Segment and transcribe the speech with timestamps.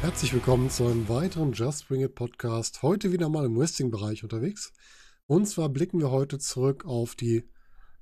[0.00, 2.80] Herzlich willkommen zu einem weiteren Just Bring It Podcast.
[2.80, 4.72] Heute wieder mal im Wrestling-Bereich unterwegs.
[5.26, 7.44] Und zwar blicken wir heute zurück auf die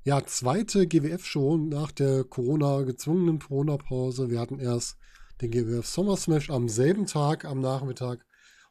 [0.04, 4.30] ja, zweite GWF-Show nach der Corona gezwungenen Corona-Pause.
[4.30, 4.96] Wir hatten erst
[5.40, 8.24] den GWF Summer Smash am selben Tag am Nachmittag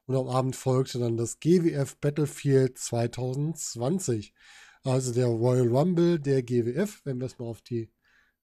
[0.06, 4.34] und am Abend folgte dann das GWF Battlefield 2020.
[4.84, 7.92] Also der Royal Rumble der GWF, wenn wir es mal auf die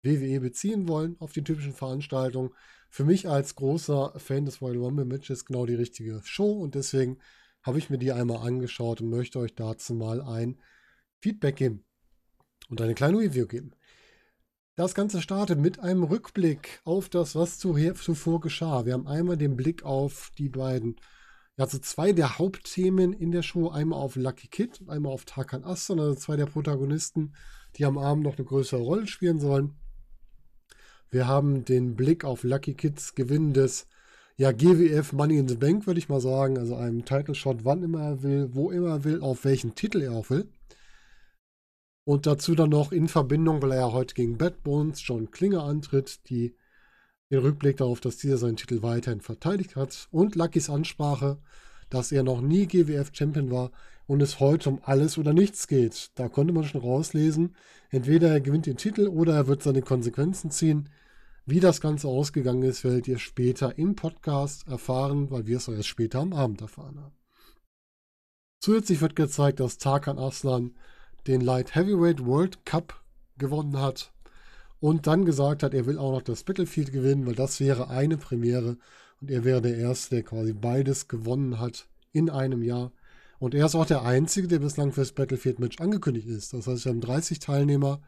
[0.02, 2.50] WWE beziehen wollen, auf die typischen Veranstaltungen
[2.90, 7.18] für mich als großer Fan des Royal Rumble Matches genau die richtige Show und deswegen
[7.62, 10.60] habe ich mir die einmal angeschaut und möchte euch dazu mal ein
[11.20, 11.84] Feedback geben
[12.68, 13.72] und eine kleine Review geben.
[14.78, 18.84] Das Ganze startet mit einem Rückblick auf das, was zuvor geschah.
[18.84, 20.96] Wir haben einmal den Blick auf die beiden,
[21.56, 23.70] ja, so zwei der Hauptthemen in der Show.
[23.70, 27.32] Einmal auf Lucky Kid und einmal auf Tarkan Aston, also zwei der Protagonisten,
[27.76, 29.76] die am Abend noch eine größere Rolle spielen sollen.
[31.08, 33.86] Wir haben den Blick auf Lucky Kids Gewinn des
[34.36, 36.58] ja, GWF Money in the Bank, würde ich mal sagen.
[36.58, 40.02] Also einem Title Shot, wann immer er will, wo immer er will, auf welchen Titel
[40.02, 40.50] er auch will.
[42.06, 45.64] Und dazu dann noch in Verbindung, weil er ja heute gegen Bad Bones John Klinger
[45.64, 46.54] antritt, die
[47.32, 50.06] den Rückblick darauf, dass dieser seinen Titel weiterhin verteidigt hat.
[50.12, 51.38] Und Luckys Ansprache,
[51.90, 53.72] dass er noch nie GWF Champion war
[54.06, 56.12] und es heute um alles oder nichts geht.
[56.14, 57.56] Da konnte man schon rauslesen,
[57.90, 60.88] entweder er gewinnt den Titel oder er wird seine Konsequenzen ziehen.
[61.44, 65.88] Wie das Ganze ausgegangen ist, werdet ihr später im Podcast erfahren, weil wir es erst
[65.88, 67.16] später am Abend erfahren haben.
[68.60, 70.76] Zusätzlich wird gezeigt, dass Tarkan Aslan
[71.26, 73.02] den Light Heavyweight World Cup
[73.38, 74.12] gewonnen hat
[74.80, 78.16] und dann gesagt hat, er will auch noch das Battlefield gewinnen, weil das wäre eine
[78.16, 78.76] Premiere
[79.20, 82.92] und er wäre der Erste, der quasi beides gewonnen hat in einem Jahr.
[83.38, 86.52] Und er ist auch der Einzige, der bislang fürs Battlefield-Match angekündigt ist.
[86.54, 88.00] Das heißt, wir haben 30 Teilnehmer,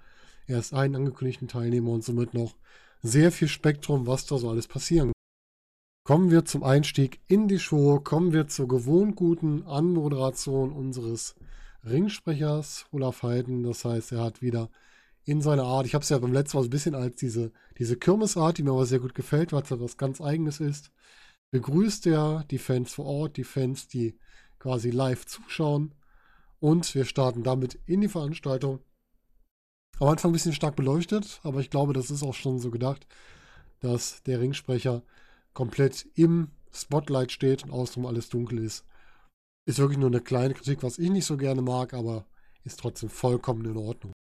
[0.46, 2.54] er ist einen angekündigten Teilnehmer und somit noch
[3.02, 5.12] sehr viel Spektrum, was da so alles passieren kann.
[6.04, 11.34] Kommen wir zum Einstieg in die Show, kommen wir zur gewohnt guten Anmoderation unseres
[11.90, 13.62] Ringsprechers Olaf Heiden.
[13.62, 14.70] Das heißt, er hat wieder
[15.24, 17.52] in seiner Art, ich habe es ja beim letzten Mal so ein bisschen als diese,
[17.78, 20.90] diese Kirmesart, die mir aber sehr gut gefällt, weil es etwas ganz Eigenes ist,
[21.50, 24.18] begrüßt er die Fans vor Ort, die Fans, die
[24.58, 25.94] quasi live zuschauen.
[26.60, 28.80] Und wir starten damit in die Veranstaltung.
[30.00, 33.06] Am Anfang ein bisschen stark beleuchtet, aber ich glaube, das ist auch schon so gedacht,
[33.80, 35.02] dass der Ringsprecher
[35.52, 38.84] komplett im Spotlight steht und außenrum alles dunkel ist.
[39.68, 42.24] Ist wirklich nur eine kleine Kritik, was ich nicht so gerne mag, aber
[42.64, 44.14] ist trotzdem vollkommen in Ordnung.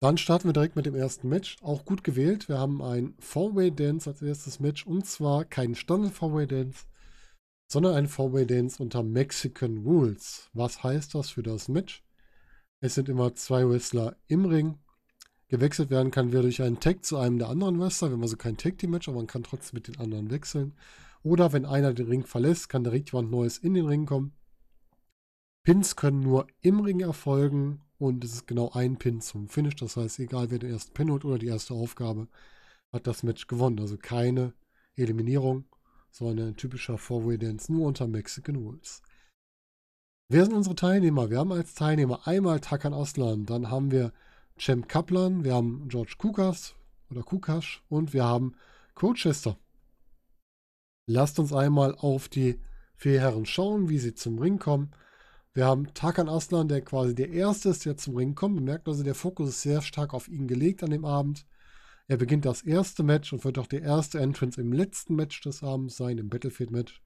[0.00, 1.58] Dann starten wir direkt mit dem ersten Match.
[1.60, 2.48] Auch gut gewählt.
[2.48, 6.86] Wir haben ein Four-Way-Dance als erstes Match und zwar kein Standard-Four-Way-Dance,
[7.70, 10.48] sondern ein Four-Way-Dance unter Mexican Rules.
[10.54, 12.02] Was heißt das für das Match?
[12.80, 14.78] Es sind immer zwei Wrestler im Ring.
[15.48, 18.08] Gewechselt werden kann wieder durch einen Tag zu einem der anderen Wrestler.
[18.08, 20.72] Wir haben also kein Tag-Team-Match, aber man kann trotzdem mit den anderen wechseln.
[21.22, 24.32] Oder wenn einer den Ring verlässt, kann direkt jemand Neues in den Ring kommen.
[25.64, 29.76] Pins können nur im Ring erfolgen und es ist genau ein Pin zum Finish.
[29.76, 32.28] Das heißt, egal wer den ersten Pin holt oder die erste Aufgabe,
[32.92, 33.78] hat das Match gewonnen.
[33.78, 34.54] Also keine
[34.96, 35.66] Eliminierung
[36.12, 39.02] sondern ein typischer Four-Way Dance nur unter Mexican Rules.
[40.28, 41.30] Wer sind unsere Teilnehmer?
[41.30, 44.12] Wir haben als Teilnehmer einmal Takan Aslan, dann haben wir
[44.58, 46.74] Cem Kaplan, wir haben George Kukas
[47.10, 48.54] oder Kukash und wir haben
[48.94, 49.58] Colchester.
[51.06, 52.60] Lasst uns einmal auf die
[52.94, 54.92] vier Herren schauen, wie sie zum Ring kommen.
[55.54, 58.56] Wir haben Takan Aslan, der quasi der Erste ist, der zum Ring kommt.
[58.56, 61.44] Bemerkt also, der Fokus ist sehr stark auf ihn gelegt an dem Abend.
[62.08, 65.62] Er beginnt das erste Match und wird auch der erste Entrance im letzten Match des
[65.62, 67.02] Abends sein, im Battlefield-Match.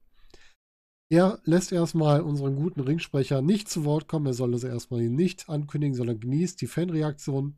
[1.09, 4.25] Er lässt erstmal unseren guten Ringsprecher nicht zu Wort kommen.
[4.25, 7.57] Er soll das erstmal nicht ankündigen, sondern genießt die Fanreaktion,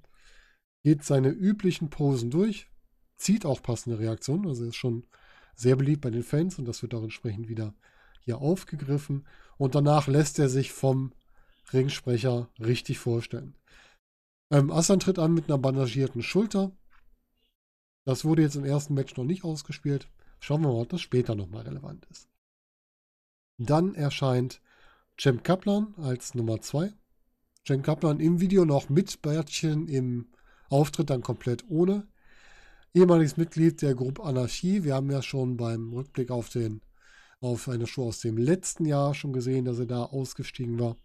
[0.83, 2.69] geht seine üblichen Posen durch,
[3.17, 4.47] zieht auch passende Reaktionen.
[4.47, 5.05] Also er ist schon
[5.59, 7.73] sehr beliebt bei den Fans und das wird auch entsprechend wieder
[8.21, 9.25] hier aufgegriffen.
[9.57, 11.11] Und danach lässt er sich vom
[11.73, 13.55] Ringsprecher richtig vorstellen.
[14.51, 16.71] Ähm, Assan tritt an mit einer bandagierten Schulter,
[18.05, 20.09] das wurde jetzt im ersten Match noch nicht ausgespielt.
[20.39, 22.27] Schauen wir mal, ob das später nochmal relevant ist.
[23.57, 24.61] Dann erscheint
[25.19, 26.93] Cem Kaplan als Nummer 2.
[27.67, 30.29] Cem Kaplan im Video noch mit Bärtchen im
[30.69, 32.07] Auftritt, dann komplett ohne.
[32.93, 34.83] Ehemaliges Mitglied der Gruppe Anarchie.
[34.83, 36.81] Wir haben ja schon beim Rückblick auf, den,
[37.39, 40.95] auf eine Show aus dem letzten Jahr schon gesehen, dass er da ausgestiegen war.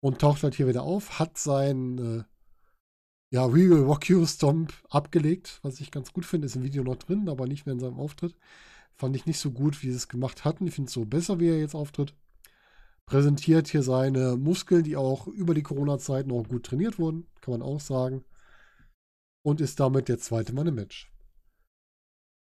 [0.00, 2.24] Und taucht halt hier wieder auf, hat sein äh,
[3.32, 6.84] ja, We Will Rock You Stomp abgelegt, was ich ganz gut finde, ist im Video
[6.84, 8.36] noch drin, aber nicht mehr in seinem Auftritt.
[8.96, 10.66] Fand ich nicht so gut, wie sie es gemacht hatten.
[10.66, 12.14] Ich finde es so besser, wie er jetzt auftritt.
[13.06, 17.62] Präsentiert hier seine Muskeln, die auch über die Corona-Zeit noch gut trainiert wurden, kann man
[17.62, 18.24] auch sagen.
[19.42, 21.10] Und ist damit der zweite Mann im Match.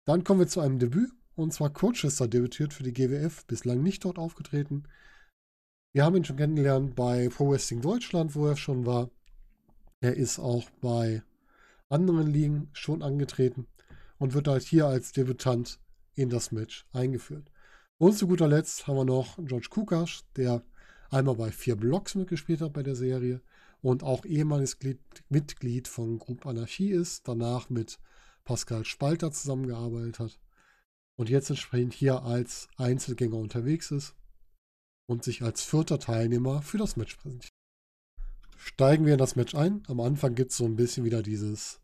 [0.07, 1.11] Dann kommen wir zu einem Debüt.
[1.37, 4.85] Und zwar Colchester debütiert für die GWF, bislang nicht dort aufgetreten.
[5.93, 9.11] Wir haben ihn schon kennengelernt bei Pro Wrestling Deutschland, wo er schon war.
[10.01, 11.23] Er ist auch bei
[11.89, 13.67] anderen Ligen schon angetreten
[14.19, 15.81] und wird halt hier als Debütant
[16.15, 17.51] in das Match eingeführt.
[17.99, 20.63] Und zu guter Letzt haben wir noch George Kukasch, der
[21.11, 23.41] einmal bei vier Blocks mitgespielt hat bei der Serie
[23.85, 24.79] und auch ehemaliges
[25.29, 27.99] Mitglied von Group Anarchie ist, danach mit
[28.45, 30.41] Pascal Spalter zusammengearbeitet hat
[31.17, 34.15] und jetzt entsprechend hier als Einzelgänger unterwegs ist
[35.07, 37.53] und sich als vierter Teilnehmer für das Match präsentiert.
[38.57, 39.83] Steigen wir in das Match ein.
[39.87, 41.83] Am Anfang gibt es so ein bisschen wieder dieses,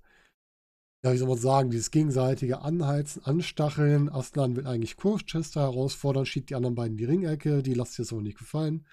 [1.05, 4.09] ja, wie soll man sagen, dieses gegenseitige Anheizen, Anstacheln.
[4.09, 8.13] Aslan will eigentlich Kurchester herausfordern, schiebt die anderen beiden die Ringecke, die lasst sich das
[8.15, 8.87] aber nicht gefallen.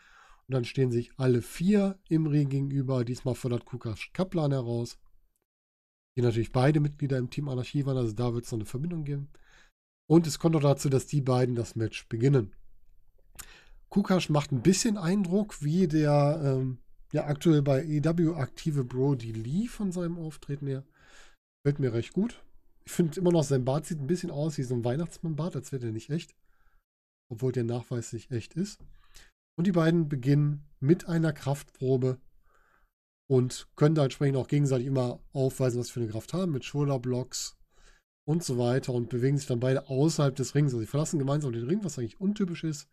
[0.48, 3.04] Und dann stehen sich alle vier im Ring gegenüber.
[3.04, 4.98] Diesmal fordert Kukas Kaplan heraus
[6.18, 9.06] die natürlich beide Mitglieder im Team Anarchie waren, also da wird es noch eine Verbindung
[9.06, 9.30] geben.
[10.10, 12.56] Und es kommt auch dazu, dass die beiden das Match beginnen.
[13.90, 16.80] Kukasch macht ein bisschen Eindruck, wie der ähm,
[17.14, 20.84] ja aktuell bei EW aktive Brody Lee von seinem Auftreten her.
[21.64, 22.42] Fällt mir recht gut.
[22.86, 25.72] Ich finde immer noch, sein Bart sieht ein bisschen aus wie so ein Weihnachtsmannbart, als
[25.72, 26.34] wäre der nicht echt.
[27.30, 28.80] Obwohl der nachweislich echt ist.
[29.58, 32.20] Und die beiden beginnen mit einer Kraftprobe
[33.30, 37.58] und können da entsprechend auch gegenseitig immer aufweisen, was für eine Kraft haben, mit Schulterblocks
[38.28, 40.74] und so weiter und bewegen sich dann beide außerhalb des Rings.
[40.74, 42.88] Also sie verlassen gemeinsam den Ring, was eigentlich untypisch ist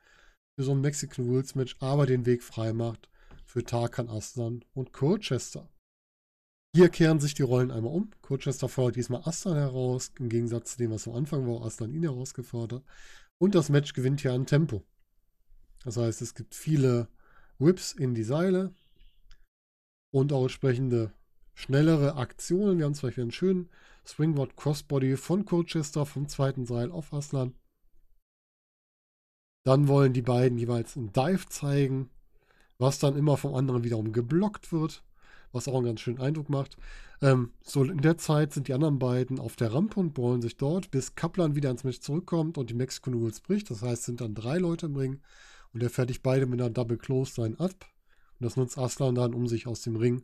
[0.56, 3.11] für so ein Mexican Rules Match, aber den Weg frei macht
[3.44, 5.69] für Tarkan Aslan und Colchester.
[6.75, 8.11] Hier kehren sich die Rollen einmal um.
[8.22, 12.02] Colchester fordert diesmal Aslan heraus, im Gegensatz zu dem, was am Anfang war, Aslan ihn
[12.02, 12.84] herausgefordert.
[13.38, 14.82] Und das Match gewinnt hier an Tempo.
[15.85, 17.09] Das heißt, es gibt viele
[17.59, 18.73] Whips in die Seile,
[20.15, 21.13] und auch entsprechende
[21.55, 22.79] schnellere Aktionen.
[22.79, 23.69] Wir haben zum Beispiel einen schönen
[24.07, 27.53] Springboard Crossbody von Colchester vom zweiten Seil auf Aslan.
[29.65, 32.11] Dann wollen die beiden jeweils einen Dive zeigen,
[32.79, 35.03] was dann immer vom anderen wiederum geblockt wird,
[35.51, 36.77] was auch einen ganz schönen Eindruck macht.
[37.21, 40.57] Ähm, so in der Zeit sind die anderen beiden auf der Rampe und ballen sich
[40.57, 43.69] dort, bis Kaplan wieder ins Match zurückkommt und die Mexican Rules bricht.
[43.69, 45.21] Das heißt, sind dann drei Leute im Ring
[45.75, 47.75] und er fertigt beide mit einer Double Close sein ab.
[48.38, 50.23] Und das nutzt Aslan dann, um sich aus dem Ring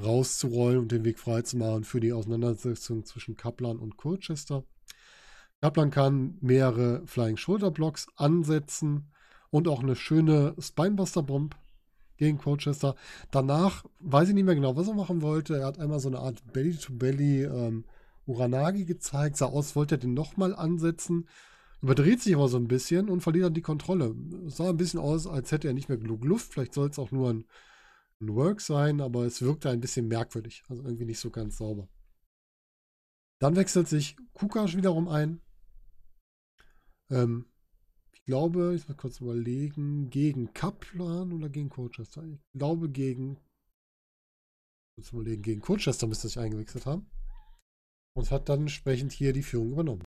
[0.00, 4.64] rauszurollen und den Weg freizumachen für die Auseinandersetzung zwischen Kaplan und Colchester.
[5.60, 9.10] Kaplan kann mehrere Flying Shoulder Blocks ansetzen
[9.50, 11.56] und auch eine schöne Spinebuster Bomb
[12.16, 12.94] gegen Colchester.
[13.30, 15.58] Danach weiß ich nicht mehr genau, was er machen wollte.
[15.58, 17.84] Er hat einmal so eine Art Belly-to-Belly ähm,
[18.26, 19.36] Uranagi gezeigt.
[19.36, 21.26] Sah aus, wollte er den nochmal ansetzen.
[21.82, 24.14] Überdreht sich aber so ein bisschen und verliert dann die Kontrolle.
[24.46, 26.52] Es sah ein bisschen aus, als hätte er nicht mehr genug Luft.
[26.52, 27.44] Vielleicht soll es auch nur ein,
[28.20, 30.62] ein Work sein, aber es wirkte ein bisschen merkwürdig.
[30.68, 31.88] Also irgendwie nicht so ganz sauber.
[33.40, 35.40] Dann wechselt sich Kukasch wiederum ein.
[37.10, 37.46] Ähm,
[38.12, 42.22] ich glaube, ich muss kurz überlegen, gegen Kaplan oder gegen Colchester?
[42.24, 43.38] Ich glaube gegen.
[44.96, 47.10] Kurz überlegen, gegen Colchester müsste sich eingewechselt haben.
[48.14, 50.04] Und hat dann entsprechend hier die Führung übernommen.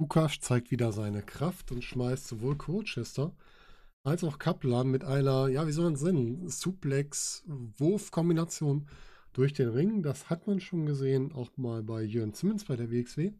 [0.00, 3.34] Lukas zeigt wieder seine Kraft und schmeißt sowohl Colchester
[4.04, 8.86] als auch Kaplan mit einer, ja, wie soll man es nennen, Suplex-Wurf-Kombination
[9.32, 10.04] durch den Ring.
[10.04, 13.32] Das hat man schon gesehen, auch mal bei Jörn Simmons bei der WXW,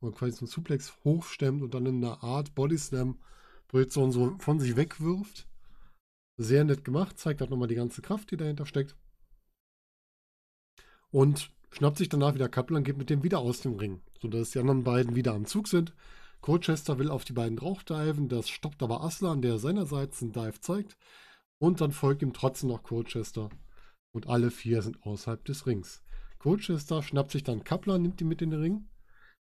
[0.00, 4.60] wo er quasi so einen Suplex hochstemmt und dann in einer Art Bodyslam-Position so von
[4.60, 5.48] sich wegwirft.
[6.36, 8.96] Sehr nett gemacht, zeigt auch nochmal die ganze Kraft, die dahinter steckt.
[11.10, 14.50] Und schnappt sich danach wieder Kaplan und geht mit dem wieder aus dem Ring, sodass
[14.50, 15.94] die anderen beiden wieder am Zug sind.
[16.40, 20.96] Colchester will auf die beiden draufdiven, das stoppt aber Aslan, der seinerseits einen Dive zeigt.
[21.58, 23.48] Und dann folgt ihm trotzdem noch Colchester.
[24.12, 26.02] Und alle vier sind außerhalb des Rings.
[26.38, 28.88] Colchester schnappt sich dann Kaplan, nimmt ihn mit in den Ring.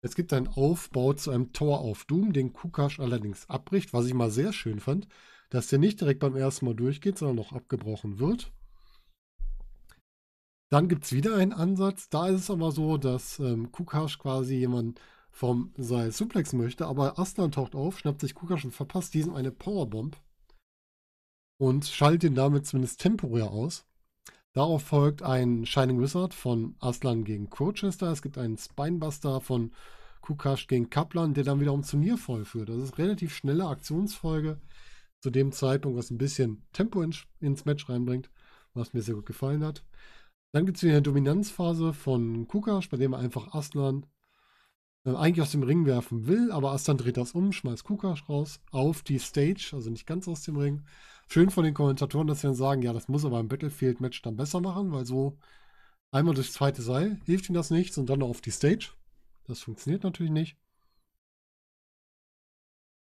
[0.01, 4.13] Es gibt einen Aufbau zu einem Tower of Doom, den Kukash allerdings abbricht, was ich
[4.13, 5.07] mal sehr schön fand,
[5.49, 8.51] dass der nicht direkt beim ersten Mal durchgeht, sondern noch abgebrochen wird.
[10.69, 12.09] Dann gibt es wieder einen Ansatz.
[12.09, 14.99] Da ist es aber so, dass ähm, Kukash quasi jemand
[15.31, 19.51] vom Seil Suplex möchte, aber Aslan taucht auf, schnappt sich Kukash und verpasst diesem eine
[19.51, 20.17] Powerbomb
[21.59, 23.85] und schaltet ihn damit zumindest temporär aus.
[24.53, 28.11] Darauf folgt ein Shining Wizard von Aslan gegen Colchester.
[28.11, 29.71] Es gibt einen Spinebuster von
[30.21, 32.69] Kukash gegen Kaplan, der dann wiederum Turnier vollführt.
[32.69, 34.59] Das ist relativ schnelle Aktionsfolge
[35.19, 38.31] zu dem Zeitpunkt, was ein bisschen Tempo ins Match reinbringt,
[38.73, 39.83] was mir sehr gut gefallen hat.
[40.51, 44.05] Dann gibt es wieder eine Dominanzphase von Kukash, bei dem er einfach Aslan
[45.05, 48.59] äh, eigentlich aus dem Ring werfen will, aber Aslan dreht das um, schmeißt Kukash raus
[48.71, 50.85] auf die Stage, also nicht ganz aus dem Ring.
[51.29, 54.37] Schön von den Kommentatoren, dass sie dann sagen, ja, das muss aber im Battlefield-Match dann
[54.37, 55.37] besser machen, weil so
[56.11, 58.91] einmal durchs zweite Seil hilft ihm das nichts und dann auf die Stage.
[59.45, 60.57] Das funktioniert natürlich nicht.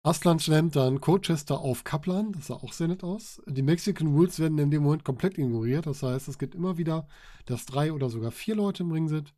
[0.06, 3.42] Aslan schlemmt dann Colchester auf Kaplan, das sah auch sehr nett aus.
[3.48, 7.08] Die Mexican Rules werden in dem Moment komplett ignoriert, das heißt, es gibt immer wieder,
[7.44, 9.34] dass drei oder sogar vier Leute im Ring sind.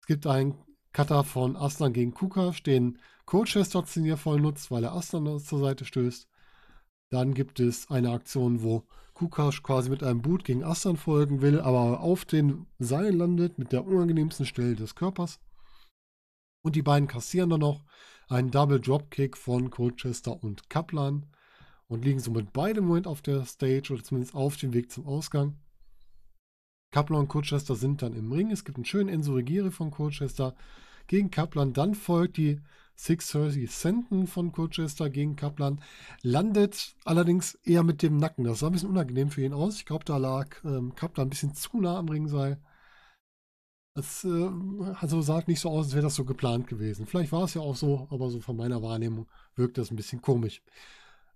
[0.00, 0.56] Es gibt einen
[0.92, 6.28] Cutter von Aslan gegen Kukash, den Colchester voll nutzt, weil er Aslan zur Seite stößt.
[7.10, 11.60] Dann gibt es eine Aktion, wo Kukash quasi mit einem Boot gegen Aslan folgen will,
[11.60, 15.38] aber auf den Seilen landet mit der unangenehmsten Stelle des Körpers.
[16.64, 17.84] Und die beiden kassieren dann noch
[18.28, 21.26] einen Double Dropkick von Colchester und Kaplan
[21.88, 25.06] und liegen somit beide im Moment auf der Stage oder zumindest auf dem Weg zum
[25.06, 25.56] Ausgang.
[26.90, 28.50] Kaplan und Colchester sind dann im Ring.
[28.50, 30.54] Es gibt einen schönen Enzo Regiri von Colchester
[31.06, 31.72] gegen Kaplan.
[31.72, 32.60] Dann folgt die
[32.96, 35.80] 630 Centen von Colchester gegen Kaplan.
[36.22, 38.44] Landet allerdings eher mit dem Nacken.
[38.44, 39.76] Das sah ein bisschen unangenehm für ihn aus.
[39.76, 42.58] Ich glaube, da lag ähm, Kaplan ein bisschen zu nah am Ringseil.
[43.98, 44.50] Es äh,
[45.00, 47.06] also sah nicht so aus, als wäre das so geplant gewesen.
[47.06, 49.26] Vielleicht war es ja auch so, aber so von meiner Wahrnehmung
[49.56, 50.62] wirkt das ein bisschen komisch.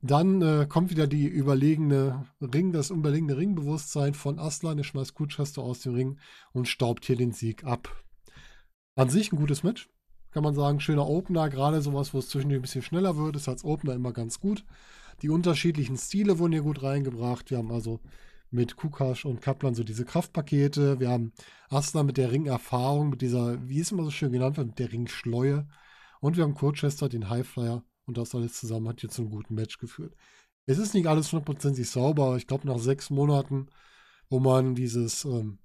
[0.04, 4.78] Dann äh, kommt wieder die überlegene Ring, das überlegene Ringbewusstsein von Aslan.
[4.78, 6.18] Er schmeißt Kutschester aus dem Ring
[6.52, 7.88] und staubt hier den Sieg ab.
[8.96, 9.88] An sich ein gutes Match,
[10.32, 10.80] kann man sagen.
[10.80, 14.12] Schöner Opener, gerade sowas, wo es zwischendurch ein bisschen schneller wird, ist als Opener immer
[14.12, 14.64] ganz gut.
[15.22, 17.50] Die unterschiedlichen Stile wurden hier gut reingebracht.
[17.50, 18.00] Wir haben also
[18.52, 21.00] mit Kukash und Kaplan so diese Kraftpakete.
[21.00, 21.32] Wir haben
[21.70, 24.92] Aslan mit der Ringerfahrung, mit dieser, wie es immer so schön genannt wird, mit der
[24.92, 25.66] Ringschleue.
[26.20, 27.82] Und wir haben Colchester, den Highflyer.
[28.04, 30.14] Und das alles zusammen hat jetzt zu einem guten Match geführt.
[30.66, 32.36] Es ist nicht alles hundertprozentig sauber.
[32.36, 33.68] Ich glaube, nach sechs Monaten,
[34.28, 35.58] wo man dieses, ähm,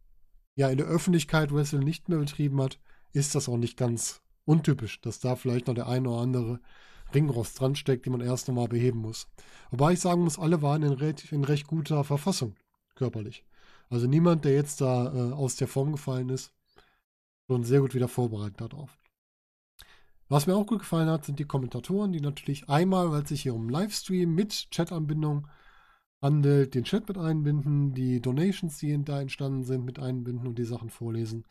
[0.55, 2.79] ja, in der Öffentlichkeit Wrestle nicht mehr betrieben hat,
[3.11, 6.59] ist das auch nicht ganz untypisch, dass da vielleicht noch der eine oder andere
[7.13, 9.27] Ringrost dran steckt, den man erst nochmal beheben muss.
[9.71, 12.55] Wobei ich sagen muss, alle waren in, recht, in recht guter Verfassung
[12.97, 13.45] körperlich.
[13.89, 16.53] Also niemand, der jetzt da äh, aus der Form gefallen ist,
[17.47, 18.97] schon sehr gut wieder vorbereitet darauf.
[20.29, 23.43] Was mir auch gut gefallen hat, sind die Kommentatoren, die natürlich einmal, weil es sich
[23.43, 25.47] hier um Livestream mit Chat-Anbindung
[26.21, 30.65] handelt, den Chat mit einbinden, die Donations, die da entstanden sind, mit einbinden und die
[30.65, 31.45] Sachen vorlesen.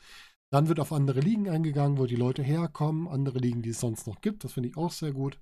[0.50, 4.06] Dann wird auf andere Ligen eingegangen, wo die Leute herkommen, andere Ligen, die es sonst
[4.06, 4.44] noch gibt.
[4.44, 5.38] Das finde ich auch sehr gut.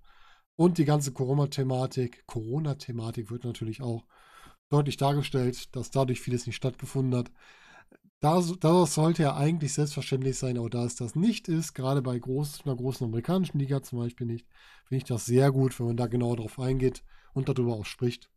[0.56, 4.04] Und die ganze Corona-Thematik, Corona-Thematik wird natürlich auch
[4.74, 7.30] deutlich dargestellt, dass dadurch vieles nicht stattgefunden hat.
[8.20, 12.18] Das, das sollte ja eigentlich selbstverständlich sein, aber da es das nicht ist, gerade bei
[12.18, 14.46] groß, einer großen amerikanischen Liga zum Beispiel nicht,
[14.86, 17.04] finde ich das sehr gut, wenn man da genau darauf eingeht
[17.34, 18.30] und darüber auch spricht.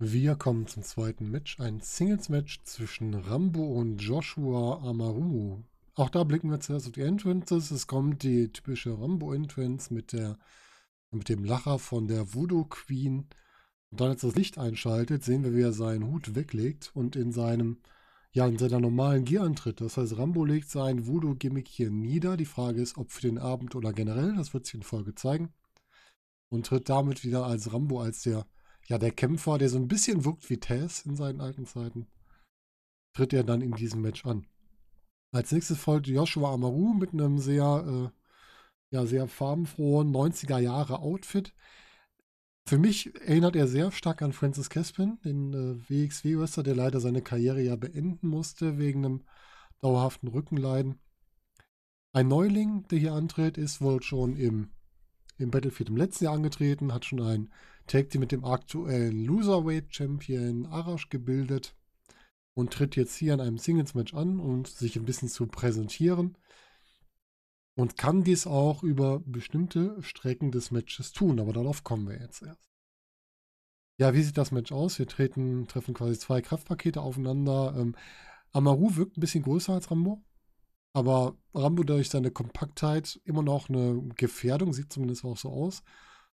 [0.00, 5.62] Wir kommen zum zweiten Match, ein Singles-Match zwischen Rambo und Joshua Amaru.
[5.94, 7.70] Auch da blicken wir zuerst auf die Entrances.
[7.70, 10.14] Es kommt die typische Rambo-Entrance mit,
[11.10, 13.26] mit dem Lacher von der Voodoo Queen.
[13.90, 17.32] Und dann, als das Licht einschaltet, sehen wir, wie er seinen Hut weglegt und in
[17.32, 17.78] seinem,
[18.32, 19.80] ja, in seiner normalen Gier antritt.
[19.80, 22.36] Das heißt, Rambo legt sein Voodoo-Gimmick hier nieder.
[22.36, 25.52] Die Frage ist, ob für den Abend oder generell, das wird sich in Folge zeigen.
[26.50, 28.46] Und tritt damit wieder als Rambo, als der,
[28.86, 32.06] ja, der Kämpfer, der so ein bisschen wirkt wie Taz in seinen alten Zeiten,
[33.14, 34.46] tritt er dann in diesem Match an.
[35.30, 41.54] Als nächstes folgt Joshua Amaru mit einem sehr, äh, ja, sehr farbenfrohen 90er Jahre Outfit.
[42.68, 47.22] Für mich erinnert er sehr stark an Francis Caspin, den äh, WXW-Wrestler, der leider seine
[47.22, 49.22] Karriere ja beenden musste wegen einem
[49.80, 50.98] dauerhaften Rückenleiden.
[52.12, 54.68] Ein Neuling, der hier antritt, ist wohl schon im,
[55.38, 57.48] im Battlefield im letzten Jahr angetreten, hat schon ein
[57.86, 61.74] Tag Team mit dem aktuellen Loserweight Champion Arash gebildet
[62.52, 66.36] und tritt jetzt hier in einem Singles-Match an, um sich ein bisschen zu präsentieren
[67.78, 72.42] und kann dies auch über bestimmte Strecken des Matches tun, aber darauf kommen wir jetzt
[72.42, 72.68] erst.
[73.98, 74.98] Ja, wie sieht das Match aus?
[74.98, 77.76] Wir treten, treffen quasi zwei Kraftpakete aufeinander.
[77.78, 77.94] Ähm,
[78.50, 80.24] Amaru wirkt ein bisschen größer als Rambo,
[80.92, 85.84] aber Rambo durch seine Kompaktheit immer noch eine Gefährdung, sieht zumindest auch so aus.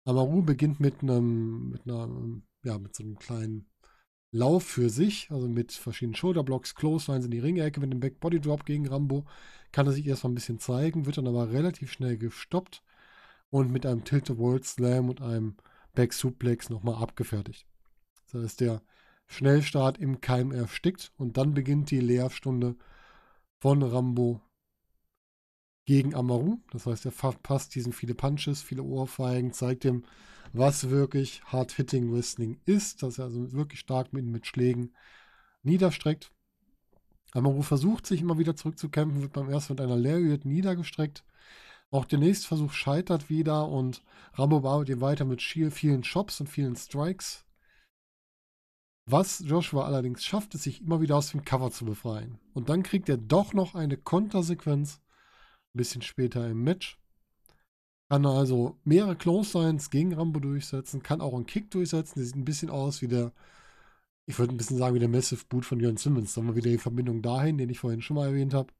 [0.04, 2.08] Amaru beginnt mit einem, mit einer,
[2.64, 3.70] ja, mit so einem kleinen
[4.30, 8.40] Lauf für sich, also mit verschiedenen Shoulderblocks, Clotheslines in die Ringecke mit dem Back Body
[8.40, 9.24] Drop gegen Rambo,
[9.72, 12.82] kann er sich erstmal ein bisschen zeigen, wird dann aber relativ schnell gestoppt
[13.50, 15.56] und mit einem Tilt World Slam und einem
[15.94, 17.66] Back Suplex nochmal abgefertigt.
[18.30, 18.82] Das heißt, der
[19.26, 22.76] Schnellstart im Keim erstickt und dann beginnt die Leerstunde
[23.60, 24.40] von Rambo
[25.86, 26.58] gegen Amaru.
[26.70, 30.04] Das heißt, er verpasst diesen viele Punches, viele Ohrfeigen, zeigt ihm,
[30.52, 34.94] was wirklich Hard-Hitting Wrestling ist, dass er also wirklich stark mit, mit Schlägen
[35.62, 36.32] niederstreckt.
[37.32, 41.24] Amaru versucht sich immer wieder zurückzukämpfen, wird beim ersten mit einer Lariat niedergestreckt.
[41.90, 44.02] Auch der nächste Versuch scheitert wieder und
[44.34, 47.44] Rambo arbeitet ihn weiter mit vielen Shops und vielen Strikes.
[49.10, 52.38] Was Joshua allerdings schafft, ist sich immer wieder aus dem Cover zu befreien.
[52.52, 55.00] Und dann kriegt er doch noch eine Kontersequenz,
[55.74, 56.97] ein bisschen später im Match.
[58.08, 62.18] Kann also mehrere Clotheslines gegen Rambo durchsetzen, kann auch einen Kick durchsetzen.
[62.18, 63.32] Der sieht ein bisschen aus wie der,
[64.26, 66.34] ich würde ein bisschen sagen, wie der Massive Boot von Jörn Simmons.
[66.34, 68.72] Da haben wir wieder die Verbindung dahin, den ich vorhin schon mal erwähnt habe.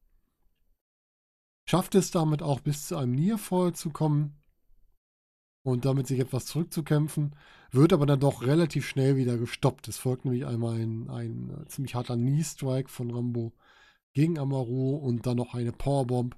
[1.69, 4.39] Schafft es damit auch bis zu einem Nearfall zu kommen
[5.63, 7.35] und damit sich etwas zurückzukämpfen,
[7.71, 9.87] wird aber dann doch relativ schnell wieder gestoppt.
[9.87, 13.53] Es folgt nämlich einmal ein, ein äh, ziemlich harter Knee-Strike von Rambo
[14.13, 16.35] gegen Amaru und dann noch eine Powerbomb.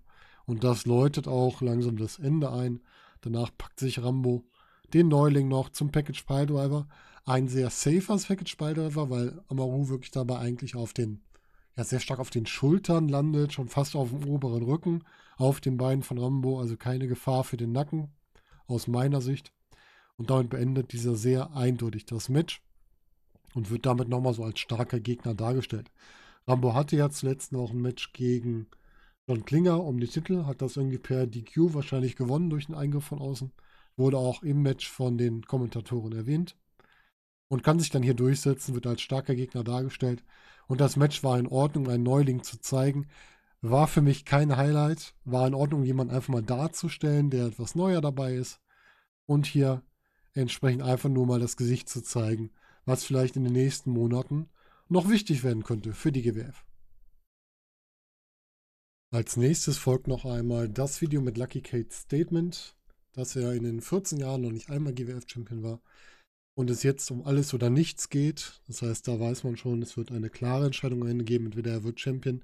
[0.52, 2.82] Und das läutet auch langsam das Ende ein.
[3.22, 4.44] Danach packt sich Rambo
[4.94, 6.90] den Neuling noch zum Package Piledriver.
[7.24, 11.22] Ein sehr safer Package Piledriver, weil Amaru wirklich dabei eigentlich auf den,
[11.78, 15.06] ja, sehr stark auf den Schultern landet, schon fast auf dem oberen Rücken,
[15.38, 18.10] auf den Beinen von Rambo, also keine Gefahr für den Nacken
[18.68, 19.54] aus meiner Sicht.
[20.18, 22.62] Und damit beendet dieser sehr eindeutig das Match
[23.54, 25.90] und wird damit nochmal so als starker Gegner dargestellt.
[26.46, 28.68] Rambo hatte ja zuletzt noch ein Match gegen
[29.32, 33.06] John Klinger um die Titel, hat das irgendwie per DQ wahrscheinlich gewonnen durch den Eingriff
[33.06, 33.54] von außen.
[33.96, 36.58] Wurde auch im Match von den Kommentatoren erwähnt.
[37.48, 40.22] Und kann sich dann hier durchsetzen, wird als starker Gegner dargestellt.
[40.68, 43.08] Und das Match war in Ordnung, einen Neuling zu zeigen.
[43.62, 45.14] War für mich kein Highlight.
[45.24, 48.60] War in Ordnung, jemanden einfach mal darzustellen, der etwas neuer dabei ist.
[49.28, 49.82] Und hier
[50.34, 52.52] entsprechend einfach nur mal das Gesicht zu zeigen,
[52.84, 54.50] was vielleicht in den nächsten Monaten
[54.90, 56.66] noch wichtig werden könnte für die GWF.
[59.14, 62.78] Als nächstes folgt noch einmal das Video mit Lucky Kate's Statement,
[63.12, 65.82] dass er in den 14 Jahren noch nicht einmal GWF-Champion war
[66.56, 68.62] und es jetzt um alles oder nichts geht.
[68.68, 72.00] Das heißt, da weiß man schon, es wird eine klare Entscheidung geben, entweder er wird
[72.00, 72.42] Champion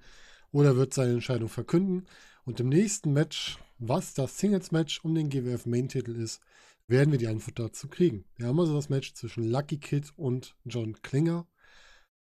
[0.52, 2.06] oder wird seine Entscheidung verkünden.
[2.44, 6.42] Und im nächsten Match, was das Singles-Match um den GWF-Main-Titel ist,
[6.88, 8.26] werden wir die Antwort dazu kriegen.
[8.36, 11.48] Wir haben also das Match zwischen Lucky Kid und John Klinger.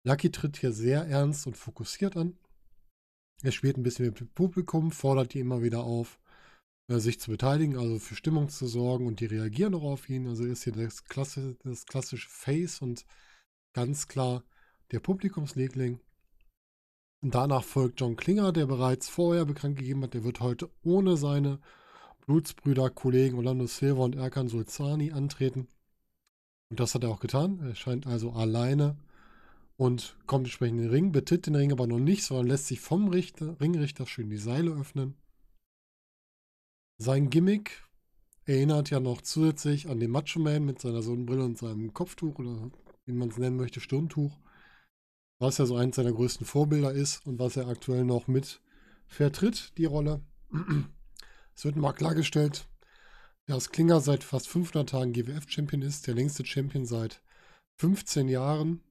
[0.03, 2.37] Lucky tritt hier sehr ernst und fokussiert an.
[3.41, 6.19] Er spielt ein bisschen mit dem Publikum, fordert die immer wieder auf,
[6.89, 10.27] äh, sich zu beteiligen, also für Stimmung zu sorgen und die reagieren auch auf ihn.
[10.27, 13.05] Also ist hier das, Klasse, das klassische Face und
[13.73, 14.43] ganz klar
[14.91, 15.99] der Publikumsliebling.
[17.21, 21.59] Danach folgt John Klinger, der bereits vorher bekannt gegeben hat, der wird heute ohne seine
[22.25, 25.67] Blutsbrüder, Kollegen Orlando Silva und Erkan Sulzani antreten.
[26.69, 27.59] Und das hat er auch getan.
[27.59, 28.97] Er scheint also alleine
[29.79, 32.79] und kommt entsprechend in den Ring, betritt den Ring aber noch nicht, sondern lässt sich
[32.79, 35.15] vom Richter, Ringrichter schön die Seile öffnen.
[36.97, 37.83] Sein Gimmick
[38.45, 42.69] erinnert ja noch zusätzlich an den Macho Man mit seiner Sonnenbrille und seinem Kopftuch oder
[43.05, 44.37] wie man es nennen möchte, Stirntuch
[45.39, 48.61] was ja so eins seiner größten Vorbilder ist und was er aktuell noch mit
[49.07, 50.21] vertritt, die Rolle.
[51.55, 52.69] Es wird mal klargestellt,
[53.45, 57.21] dass Klinger seit fast 500 Tagen GWF-Champion ist, der längste Champion seit
[57.79, 58.81] 15 Jahren.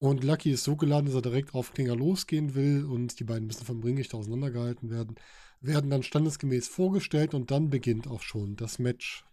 [0.00, 3.46] Und Lucky ist so geladen, dass er direkt auf Klinger losgehen will und die beiden
[3.46, 5.16] müssen vom Ringlicht auseinandergehalten werden,
[5.60, 9.24] werden dann standesgemäß vorgestellt und dann beginnt auch schon das Match.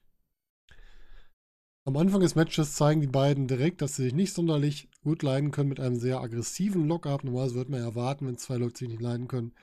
[1.88, 5.52] Am Anfang des Matches zeigen die beiden direkt, dass sie sich nicht sonderlich gut leiden
[5.52, 7.24] können mit einem sehr aggressiven Lockup.
[7.24, 9.54] Normalerweise würde man ja erwarten, wenn zwei Leute sich nicht leiden können.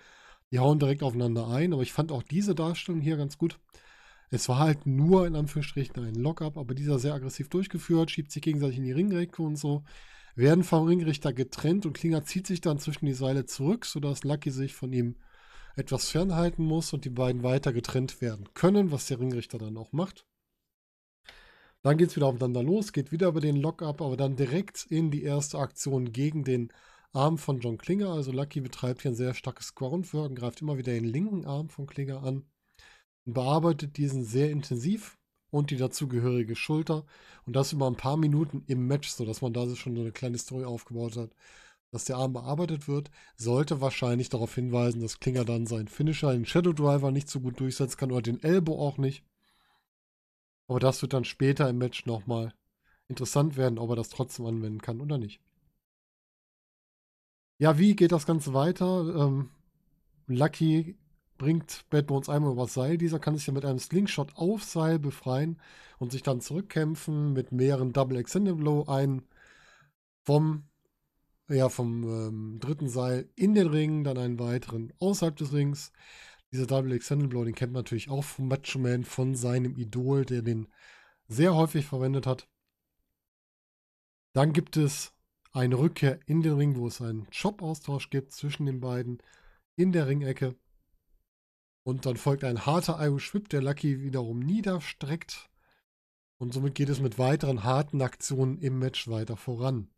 [0.52, 3.58] Die hauen direkt aufeinander ein, aber ich fand auch diese Darstellung hier ganz gut.
[4.30, 8.42] Es war halt nur in Anführungsstrichen ein Lockup, aber dieser sehr aggressiv durchgeführt, schiebt sich
[8.42, 9.82] gegenseitig in die Ringrecke und so.
[10.34, 14.50] Werden vom Ringrichter getrennt und Klinger zieht sich dann zwischen die Seile zurück, sodass Lucky
[14.50, 15.16] sich von ihm
[15.76, 19.92] etwas fernhalten muss und die beiden weiter getrennt werden können, was der Ringrichter dann auch
[19.92, 20.26] macht.
[21.82, 25.10] Dann geht es wieder aufeinander los, geht wieder über den Lockup, aber dann direkt in
[25.10, 26.72] die erste Aktion gegen den
[27.12, 28.10] Arm von John Klinger.
[28.10, 31.68] Also Lucky betreibt hier ein sehr starkes Groundwork und greift immer wieder den linken Arm
[31.68, 32.44] von Klinger an
[33.24, 35.18] und bearbeitet diesen sehr intensiv
[35.52, 37.04] und die dazugehörige Schulter.
[37.46, 40.38] Und das über ein paar Minuten im Match, sodass man da schon so eine kleine
[40.38, 41.30] Story aufgebaut hat,
[41.92, 46.46] dass der Arm bearbeitet wird, sollte wahrscheinlich darauf hinweisen, dass Klinger dann seinen Finisher, den
[46.46, 49.24] Shadow Driver, nicht so gut durchsetzen kann oder den Elbow auch nicht.
[50.68, 52.54] Aber das wird dann später im Match nochmal
[53.08, 55.42] interessant werden, ob er das trotzdem anwenden kann oder nicht.
[57.58, 59.14] Ja, wie geht das Ganze weiter?
[59.14, 59.50] Ähm,
[60.28, 60.96] Lucky
[61.42, 62.96] bringt Bad Bones einmal übers Seil.
[62.96, 65.60] Dieser kann sich ja mit einem Slingshot auf Seil befreien
[65.98, 69.22] und sich dann zurückkämpfen mit mehreren Double Extended Blow ein
[70.22, 70.68] vom,
[71.48, 75.90] ja, vom ähm, dritten Seil in den Ring, dann einen weiteren außerhalb des Rings.
[76.52, 80.24] Dieser Double Extended Blow, den kennt man natürlich auch vom Macho Man, von seinem Idol,
[80.24, 80.68] der den
[81.26, 82.46] sehr häufig verwendet hat.
[84.32, 85.12] Dann gibt es
[85.50, 89.18] eine Rückkehr in den Ring, wo es einen Chop-Austausch gibt zwischen den beiden
[89.74, 90.54] in der Ringecke.
[91.84, 95.50] Und dann folgt ein harter Irish Whip, der Lucky wiederum niederstreckt.
[96.38, 99.88] Und somit geht es mit weiteren harten Aktionen im Match weiter voran.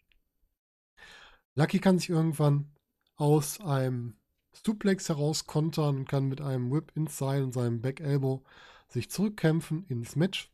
[1.55, 2.73] Lucky kann sich irgendwann
[3.17, 4.17] aus einem
[4.53, 8.43] Suplex heraus kontern und kann mit einem Whip Inside und seinem Back Elbow
[8.89, 10.53] sich zurückkämpfen ins Match.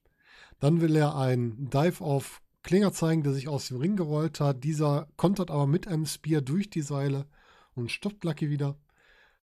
[0.58, 4.62] Dann will er einen Dive auf Klinger zeigen, der sich aus dem Ring gerollt hat.
[4.64, 7.26] Dieser kontert aber mit einem Spear durch die Seile
[7.74, 8.76] und stoppt Lucky wieder.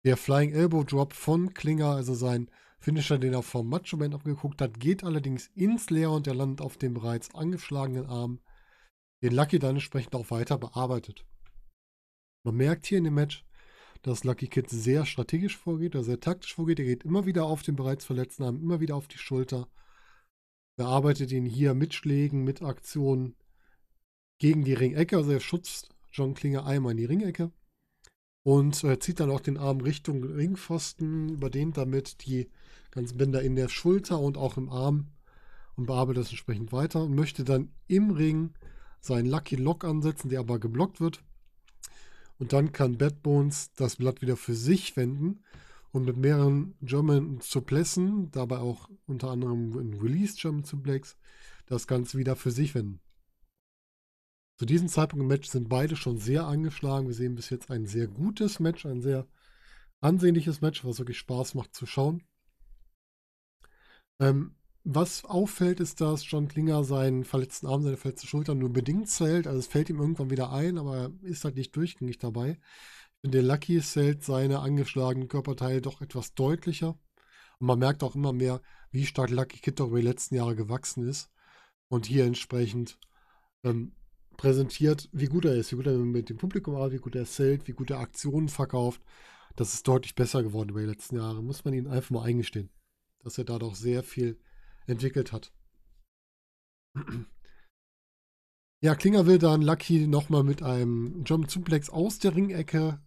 [0.08, 4.62] Der Flying Elbow Drop von Klinger, also sein Finisher, den er vom Macho Man abgeguckt
[4.62, 8.39] hat, geht allerdings ins Leer und er landet auf dem bereits angeschlagenen Arm,
[9.22, 11.26] den Lucky dann entsprechend auch weiter bearbeitet.
[12.46, 13.46] Man merkt hier in dem Match,
[14.02, 16.80] dass Lucky Kid sehr strategisch vorgeht, oder sehr taktisch vorgeht.
[16.80, 19.67] Er geht immer wieder auf den bereits verletzten Arm, immer wieder auf die Schulter.
[20.78, 23.36] Bearbeitet ihn hier mit Schlägen, mit Aktionen
[24.39, 25.17] gegen die Ringecke.
[25.17, 27.52] Also er schützt John Klinger einmal in die Ringecke
[28.48, 32.48] und äh, zieht dann auch den Arm Richtung Ringpfosten, überdehnt damit die
[32.92, 35.08] ganzen Bänder in der Schulter und auch im Arm
[35.76, 38.54] und bearbeitet das entsprechend weiter und möchte dann im Ring
[39.02, 41.22] seinen Lucky Lock ansetzen, der aber geblockt wird.
[42.40, 45.44] Und dann kann Bad Bones das Blatt wieder für sich wenden
[45.92, 51.18] und mit mehreren German Suplessen, dabei auch unter anderem in Release German Suplex,
[51.66, 53.02] das Ganze wieder für sich wenden.
[54.58, 57.08] Zu diesem Zeitpunkt im Match sind beide schon sehr angeschlagen.
[57.08, 59.28] Wir sehen bis jetzt ein sehr gutes Match, ein sehr
[60.02, 62.24] ansehnliches Match, was wirklich Spaß macht zu schauen.
[64.20, 69.10] Ähm, was auffällt, ist, dass John Klinger seinen verletzten Arm, seine verletzte Schulter nur bedingt
[69.10, 69.46] zählt.
[69.46, 72.52] Also es fällt ihm irgendwann wieder ein, aber er ist halt nicht durchgängig dabei.
[72.52, 76.98] Ich finde, Lucky zählt seine angeschlagenen Körperteile doch etwas deutlicher.
[77.60, 80.56] Und man merkt auch immer mehr, wie stark Lucky Kid doch über die letzten Jahre
[80.56, 81.30] gewachsen ist.
[81.89, 82.98] Und hier entsprechend
[83.63, 83.91] ähm,
[84.38, 87.26] präsentiert, wie gut er ist, wie gut er mit dem Publikum arbeitet, wie gut er
[87.26, 89.02] zählt, wie gut er Aktionen verkauft.
[89.56, 91.43] Das ist deutlich besser geworden über die letzten Jahre.
[91.43, 92.69] Muss man ihn einfach mal eingestehen,
[93.23, 94.39] dass er da doch sehr viel
[94.86, 95.52] entwickelt hat.
[98.80, 103.02] Ja, Klinger will dann Lucky nochmal mit einem Jump Suplex aus der Ringecke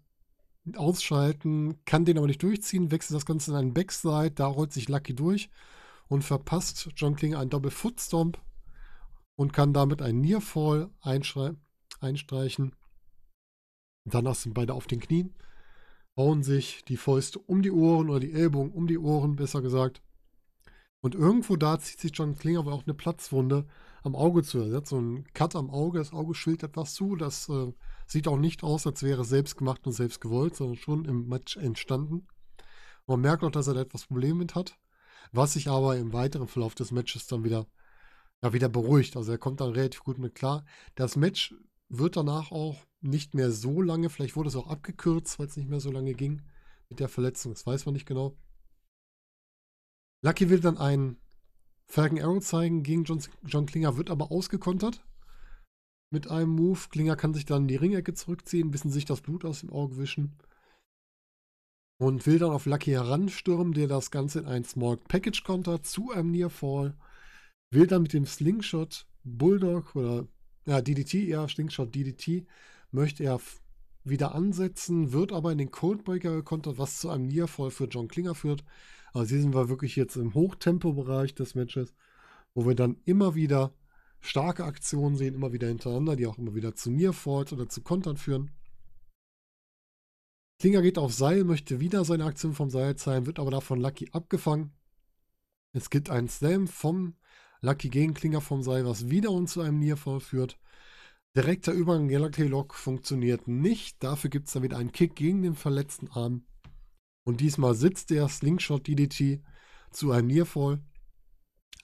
[0.74, 4.88] ausschalten, kann den aber nicht durchziehen, wechselt das Ganze in einen Backside, da rollt sich
[4.88, 5.48] Lucky durch
[6.08, 8.40] und verpasst John Klinger einen Double Foot Stomp
[9.40, 12.76] und kann damit einen Nearfall einstreichen.
[14.04, 15.34] Danach sind beide auf den Knien,
[16.14, 20.02] bauen sich die Fäuste um die Ohren oder die Ellbogen um die Ohren, besser gesagt.
[21.00, 23.66] Und irgendwo da zieht sich John Klinger aber auch eine Platzwunde
[24.02, 24.58] am Auge zu.
[24.58, 27.16] Er hat so einen Cut am Auge, das Auge schwillt etwas zu.
[27.16, 27.72] Das äh,
[28.06, 31.56] sieht auch nicht aus, als wäre selbst gemacht und selbst gewollt, sondern schon im Match
[31.56, 32.26] entstanden.
[33.06, 34.78] Man merkt auch, dass er da etwas Probleme mit hat,
[35.32, 37.66] was sich aber im weiteren Verlauf des Matches dann wieder,
[38.42, 39.16] ja, wieder beruhigt.
[39.16, 40.64] Also er kommt dann relativ gut mit klar.
[40.94, 41.54] Das Match
[41.88, 45.68] wird danach auch nicht mehr so lange, vielleicht wurde es auch abgekürzt, weil es nicht
[45.68, 46.42] mehr so lange ging
[46.88, 48.36] mit der Verletzung, das weiß man nicht genau.
[50.22, 51.16] Lucky will dann einen
[51.86, 55.02] Falcon Arrow zeigen gegen John, John Klinger, wird aber ausgekontert
[56.10, 56.78] mit einem Move.
[56.90, 59.96] Klinger kann sich dann in die Ringecke zurückziehen, bisschen sich das Blut aus dem Auge
[59.96, 60.36] wischen.
[61.98, 66.10] Und will dann auf Lucky heranstürmen, der das Ganze in ein Small Package kontert zu
[66.10, 66.96] einem Nearfall.
[67.72, 70.26] Will dann mit dem Slingshot Bulldog oder
[70.66, 72.46] ja, DDT, ja, Slingshot DDT,
[72.90, 73.40] möchte er
[74.02, 78.34] wieder ansetzen, wird aber in den Coldbreaker gekontert, was zu einem Nearfall für John Klinger
[78.34, 78.64] führt.
[79.12, 81.94] Also hier sind wir wirklich jetzt im Hochtempo-Bereich des Matches,
[82.54, 83.72] wo wir dann immer wieder
[84.20, 88.16] starke Aktionen sehen, immer wieder hintereinander, die auch immer wieder zu Nearfalls oder zu Kontern
[88.16, 88.50] führen.
[90.58, 94.08] Klinger geht auf Seil, möchte wieder seine Aktion vom Seil zeigen, wird aber davon Lucky
[94.12, 94.72] abgefangen.
[95.72, 97.14] Es gibt einen Slam vom
[97.62, 100.58] Lucky gegen Klinger vom Seil, was wieder uns zu einem Nearfall führt.
[101.36, 104.02] Direkter Übergang Galaxy Lock funktioniert nicht.
[104.02, 106.44] Dafür gibt es dann wieder einen Kick gegen den verletzten Arm.
[107.24, 109.42] Und diesmal sitzt der Slingshot DDT
[109.90, 110.80] zu einem Nearfall.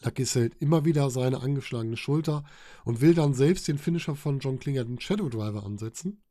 [0.03, 2.45] Lucky hält immer wieder seine angeschlagene Schulter
[2.85, 6.23] und will dann selbst den Finisher von John Klinger, den Shadow Driver, ansetzen.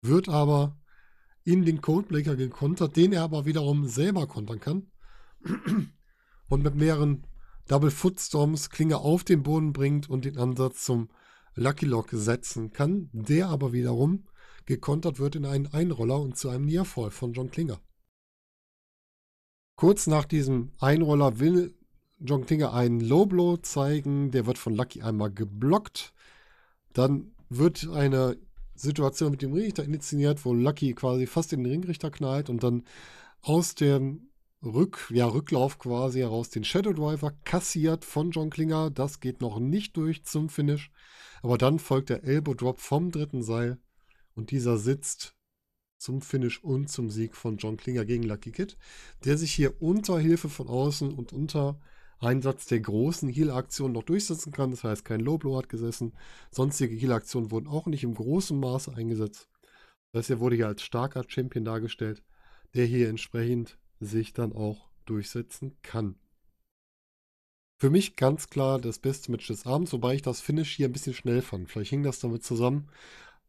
[0.00, 0.78] Wird aber
[1.44, 4.90] in den Codebreaker gekontert, den er aber wiederum selber kontern kann.
[6.48, 7.26] Und mit mehreren
[7.66, 11.08] Double Footstorms Klinger auf den Boden bringt und den Ansatz zum
[11.54, 14.24] Lucky Lock setzen kann, der aber wiederum
[14.66, 17.80] gekontert wird in einen Einroller und zu einem Nearfall von John Klinger.
[19.76, 21.74] Kurz nach diesem Einroller will
[22.18, 24.30] John Klinger einen Low Blow zeigen.
[24.30, 26.12] Der wird von Lucky einmal geblockt.
[26.92, 28.36] Dann wird eine
[28.74, 32.84] Situation mit dem Ringrichter initiiert, wo Lucky quasi fast in den Ringrichter knallt und dann
[33.42, 34.28] aus dem
[34.64, 38.90] Rück, ja, Rücklauf quasi heraus den Shadow Driver kassiert von John Klinger.
[38.90, 40.90] Das geht noch nicht durch zum Finish.
[41.42, 43.78] Aber dann folgt der Elbow Drop vom dritten Seil
[44.34, 45.36] und dieser sitzt
[45.98, 48.78] zum Finish und zum Sieg von John Klinger gegen Lucky Kid,
[49.24, 51.78] der sich hier unter Hilfe von außen und unter
[52.18, 54.70] Einsatz der großen Heal-Aktion noch durchsetzen kann.
[54.70, 56.14] Das heißt, kein Low-Blow hat gesessen.
[56.50, 59.48] Sonstige Heal-Aktionen wurden auch nicht im großen Maße eingesetzt.
[60.12, 62.22] Das heißt, er wurde hier als starker Champion dargestellt,
[62.74, 66.16] der hier entsprechend sich dann auch durchsetzen kann.
[67.78, 70.92] Für mich ganz klar das beste Match des Abends, wobei ich das Finish hier ein
[70.92, 71.70] bisschen schnell fand.
[71.70, 72.88] Vielleicht hing das damit zusammen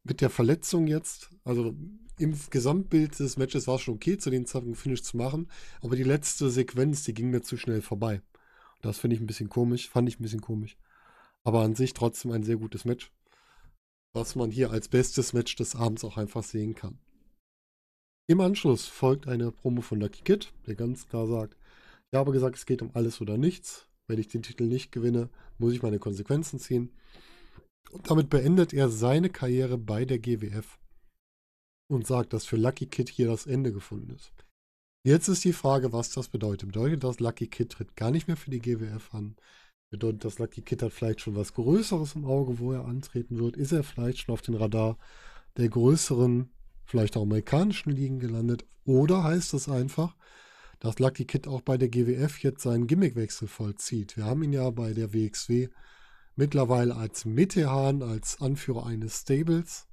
[0.03, 1.29] mit der Verletzung jetzt.
[1.43, 1.75] Also
[2.17, 5.49] im Gesamtbild des Matches war es schon okay, zu dem Zeitpunkt Finish zu machen,
[5.81, 8.21] aber die letzte Sequenz, die ging mir zu schnell vorbei.
[8.81, 10.77] Das finde ich ein bisschen komisch, fand ich ein bisschen komisch.
[11.43, 13.11] Aber an sich trotzdem ein sehr gutes Match,
[14.13, 16.99] was man hier als bestes Match des Abends auch einfach sehen kann.
[18.27, 21.55] Im Anschluss folgt eine Promo von Lucky Kid, der ganz klar sagt,
[22.11, 23.87] ich habe gesagt, es geht um alles oder nichts.
[24.07, 26.91] Wenn ich den Titel nicht gewinne, muss ich meine Konsequenzen ziehen.
[27.91, 30.79] Und damit beendet er seine Karriere bei der GWF
[31.87, 34.31] und sagt, dass für Lucky Kid hier das Ende gefunden ist.
[35.05, 36.69] Jetzt ist die Frage, was das bedeutet.
[36.69, 39.35] Bedeutet das, Lucky Kid tritt gar nicht mehr für die GWF an?
[39.91, 43.55] Bedeutet das, Lucky Kid hat vielleicht schon was Größeres im Auge, wo er antreten wird?
[43.55, 44.97] Ist er vielleicht schon auf den Radar
[45.57, 46.49] der größeren
[46.85, 48.65] vielleicht auch amerikanischen Ligen gelandet.
[48.85, 50.15] Oder heißt es einfach,
[50.79, 54.17] dass Lucky Kid auch bei der GWF jetzt seinen Gimmickwechsel vollzieht.
[54.17, 55.69] Wir haben ihn ja bei der WXW
[56.35, 59.87] mittlerweile als Metehan, als Anführer eines Stables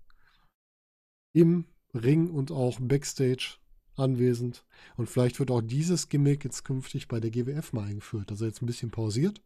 [1.32, 3.56] im Ring und auch Backstage
[3.96, 4.64] anwesend.
[4.96, 8.30] Und vielleicht wird auch dieses Gimmick jetzt künftig bei der GWF mal eingeführt.
[8.30, 9.42] Also jetzt ein bisschen pausiert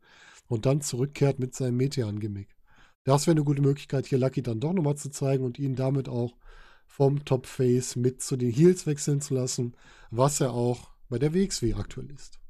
[0.48, 2.48] und dann zurückkehrt mit seinem Metehan-Gimmick.
[3.04, 6.08] Das wäre eine gute Möglichkeit, hier Lucky dann doch nochmal zu zeigen und ihn damit
[6.08, 6.36] auch
[6.86, 9.74] vom Top Face mit zu den Heels wechseln zu lassen,
[10.10, 12.40] was er auch bei der WXW aktuell ist.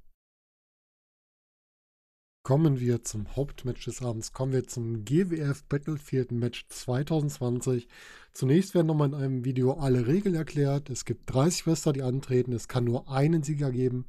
[2.46, 4.32] Kommen wir zum Hauptmatch des Abends.
[4.32, 7.88] Kommen wir zum GWF Battlefield Match 2020.
[8.32, 10.88] Zunächst werden nochmal in einem Video alle Regeln erklärt.
[10.88, 12.52] Es gibt 30 Wrestler, die antreten.
[12.52, 14.06] Es kann nur einen Sieger geben.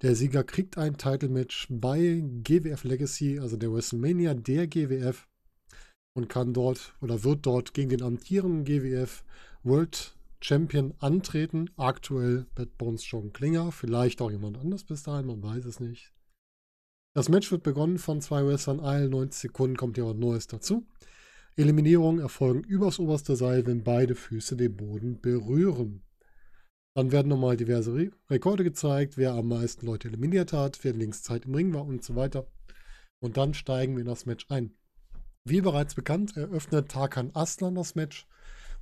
[0.00, 5.28] Der Sieger kriegt ein Title Match bei GWF Legacy, also der WrestleMania der GWF
[6.14, 9.24] und kann dort oder wird dort gegen den amtierenden GWF
[9.64, 11.70] World Champion antreten.
[11.76, 16.12] Aktuell Bad Bones John Klinger, vielleicht auch jemand anders bis dahin, man weiß es nicht.
[17.16, 20.86] Das Match wird begonnen von zwei Wrestlern, alle 90 Sekunden kommt was Neues dazu.
[21.56, 26.02] Eliminierungen erfolgen übers oberste Seil, wenn beide Füße den Boden berühren.
[26.94, 31.24] Dann werden nochmal diverse Re Rekorde gezeigt, wer am meisten Leute eliminiert hat, wer längst
[31.24, 32.46] Zeit im Ring war und so weiter.
[33.20, 34.74] Und dann steigen wir in das Match ein.
[35.44, 38.26] Wie bereits bekannt, eröffnet Tarkan Aslan das Match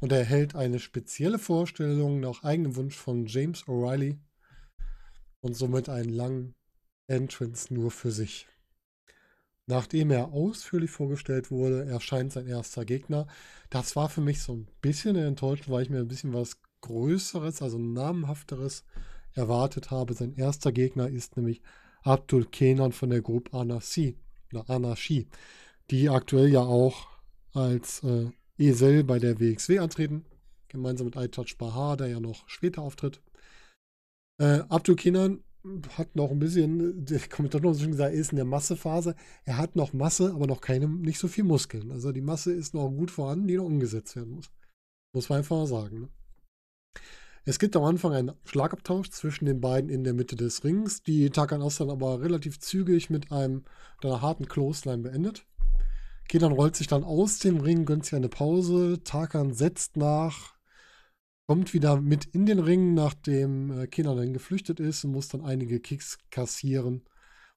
[0.02, 4.18] und er erhält eine spezielle Vorstellung nach eigenem Wunsch von James O'Reilly
[5.40, 6.54] und somit einen langen
[7.06, 8.48] Entrance nur für sich.
[9.66, 13.28] Nachdem er ausführlich vorgestellt wurde, erscheint sein erster Gegner.
[13.70, 17.62] Das war für mich so ein bisschen enttäuscht, weil ich mir ein bisschen was Größeres,
[17.62, 18.84] also namenhafteres
[19.34, 20.14] erwartet habe.
[20.14, 21.62] Sein erster Gegner ist nämlich
[22.02, 24.16] Abdul Kenan von der Gruppe Anarchie,
[24.66, 25.28] Anarchie
[25.92, 27.06] die aktuell ja auch
[27.52, 28.30] als äh,
[28.68, 30.24] Esel bei der WXW antreten,
[30.68, 33.20] gemeinsam mit iTouch Bahar, der ja noch später auftritt.
[34.40, 35.44] Äh, Abdul Kinan
[35.96, 39.14] hat noch ein bisschen, der Kommentator hat schon gesagt, er ist in der Massephase.
[39.44, 41.92] Er hat noch Masse, aber noch keine, nicht so viel Muskeln.
[41.92, 44.50] Also die Masse ist noch gut vorhanden, die noch umgesetzt werden muss.
[45.14, 46.00] Muss man einfach sagen.
[46.00, 46.08] Ne?
[47.44, 51.30] Es gibt am Anfang einen Schlagabtausch zwischen den beiden in der Mitte des Rings, die
[51.30, 53.64] Takan Aslan aber relativ zügig mit einem
[54.02, 55.44] einer harten Clothesline beendet.
[56.28, 59.02] Kenan rollt sich dann aus dem Ring, gönnt sich eine Pause.
[59.04, 60.54] Tarkan setzt nach,
[61.46, 65.44] kommt wieder mit in den Ring, nachdem äh, Kenan dann geflüchtet ist und muss dann
[65.44, 67.02] einige Kicks kassieren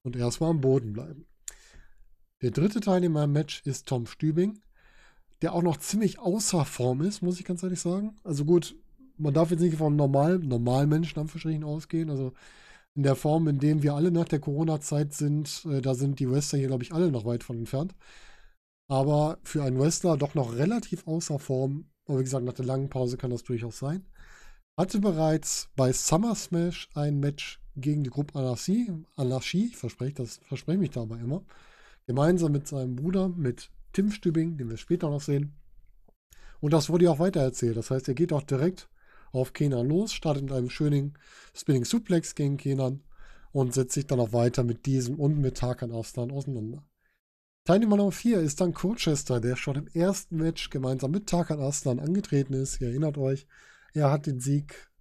[0.03, 1.25] und erstmal am Boden bleiben.
[2.41, 4.59] Der dritte Teilnehmer im Match ist Tom Stübing,
[5.41, 8.15] der auch noch ziemlich außer Form ist, muss ich ganz ehrlich sagen.
[8.23, 8.75] Also gut,
[9.17, 11.17] man darf jetzt nicht von normal, normalen Menschen
[11.63, 12.09] ausgehen.
[12.09, 12.33] Also
[12.93, 16.29] in der Form, in dem wir alle nach der Corona-Zeit sind, äh, da sind die
[16.29, 17.95] Wrestler hier, glaube ich, alle noch weit von entfernt
[18.87, 21.89] aber für einen Wrestler doch noch relativ außer Form.
[22.05, 24.05] Aber wie gesagt, nach der langen Pause kann das durchaus sein.
[24.77, 30.39] Hatte bereits bei Summer Smash ein Match gegen die Gruppe Anarchie, Anarchie, ich verspreche, das
[30.43, 31.43] verspreche mich dabei immer,
[32.05, 35.55] gemeinsam mit seinem Bruder, mit Tim Stübing, den wir später noch sehen.
[36.59, 37.77] Und das wurde ja auch weitererzählt.
[37.77, 38.89] Das heißt, er geht auch direkt
[39.31, 41.17] auf Kenan los, startet mit einem schönen
[41.53, 43.03] Spinning Suplex gegen Kenan
[43.51, 46.83] und setzt sich dann auch weiter mit diesem und mit Tarkan Aslan auseinander.
[47.67, 51.99] Teilnehmer Nummer 4 ist dann Colchester, der schon im ersten Match gemeinsam mit Tarkan Aslan
[51.99, 52.79] angetreten ist.
[52.79, 53.47] Ihr erinnert euch,
[53.95, 54.91] er hat den Sieg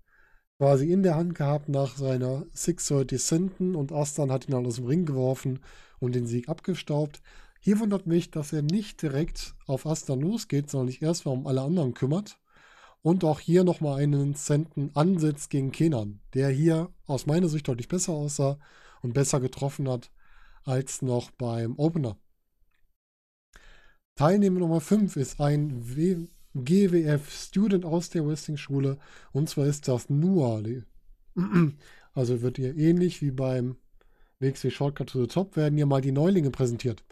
[0.56, 4.76] quasi in der Hand gehabt nach seiner 630 Centen und Aslan hat ihn dann aus
[4.76, 5.60] dem Ring geworfen
[5.98, 7.20] und den Sieg abgestaubt.
[7.60, 11.60] Hier wundert mich, dass er nicht direkt auf Aslan losgeht, sondern sich erstmal um alle
[11.60, 12.38] anderen kümmert.
[13.02, 17.88] Und auch hier nochmal einen Centen ansetzt gegen Kenan, der hier aus meiner Sicht deutlich
[17.88, 18.58] besser aussah
[19.02, 20.10] und besser getroffen hat
[20.64, 22.16] als noch beim Opener.
[24.16, 28.98] Teilnehmer Nummer 5 ist ein w GWF-Student aus der Wrestling-Schule
[29.32, 30.62] und zwar ist das Nua.
[32.16, 33.74] Also wird hier ähnlich wie beim
[34.38, 37.02] WXW Shortcut to the Top werden hier mal die Neulinge präsentiert,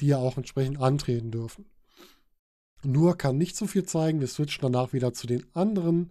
[0.00, 1.66] die ja auch entsprechend antreten dürfen.
[2.82, 4.20] Nur kann nicht so viel zeigen.
[4.20, 6.10] Wir switchen danach wieder zu den anderen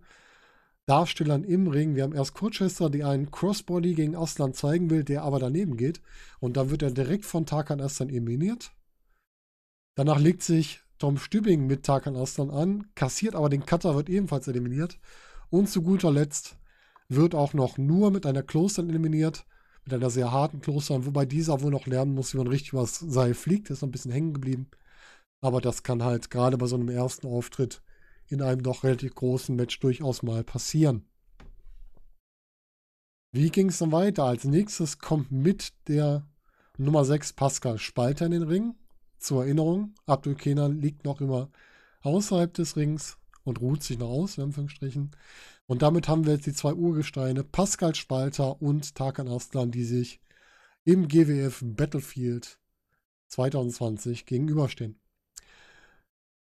[0.85, 1.95] Darstellern im Ring.
[1.95, 6.01] Wir haben erst Kurchester, der einen Crossbody gegen Aslan zeigen will, der aber daneben geht.
[6.39, 8.71] Und dann wird er direkt von Tarkan Aslan eliminiert.
[9.95, 14.47] Danach legt sich Tom Stübing mit Tarkan Aslan an, kassiert aber den Cutter, wird ebenfalls
[14.47, 14.99] eliminiert.
[15.49, 16.57] Und zu guter Letzt
[17.07, 19.45] wird auch noch nur mit einer Close eliminiert,
[19.83, 22.99] mit einer sehr harten Close wobei dieser wohl noch lernen muss, wie man richtig was
[22.99, 24.69] Seil fliegt, ist noch ein bisschen hängen geblieben.
[25.41, 27.81] Aber das kann halt gerade bei so einem ersten Auftritt
[28.27, 31.05] in einem doch relativ großen Match durchaus mal passieren.
[33.31, 34.23] Wie ging es dann weiter?
[34.23, 36.25] Als nächstes kommt mit der
[36.77, 38.75] Nummer 6 Pascal Spalter in den Ring.
[39.25, 41.49] Zur Erinnerung, Abdul Kenan liegt noch immer
[42.01, 45.15] außerhalb des Rings und ruht sich noch aus, in Anführungsstrichen.
[45.65, 50.21] Und damit haben wir jetzt die zwei Urgesteine, Pascal Spalter und Tarkan Aslan, die sich
[50.83, 52.59] im GWF Battlefield
[53.29, 54.99] 2020 gegenüberstehen.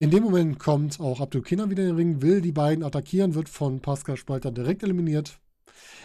[0.01, 3.37] In dem Moment kommt auch Abdul Kenan wieder in den Ring, will die beiden attackieren,
[3.37, 5.39] wird von Pascal Spalter direkt eliminiert.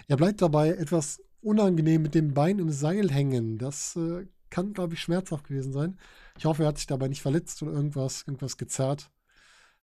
[0.07, 3.57] Er bleibt dabei etwas unangenehm mit dem Bein im Seil hängen.
[3.57, 5.97] Das äh, kann, glaube ich, schmerzhaft gewesen sein.
[6.37, 9.11] Ich hoffe, er hat sich dabei nicht verletzt oder irgendwas, irgendwas gezerrt.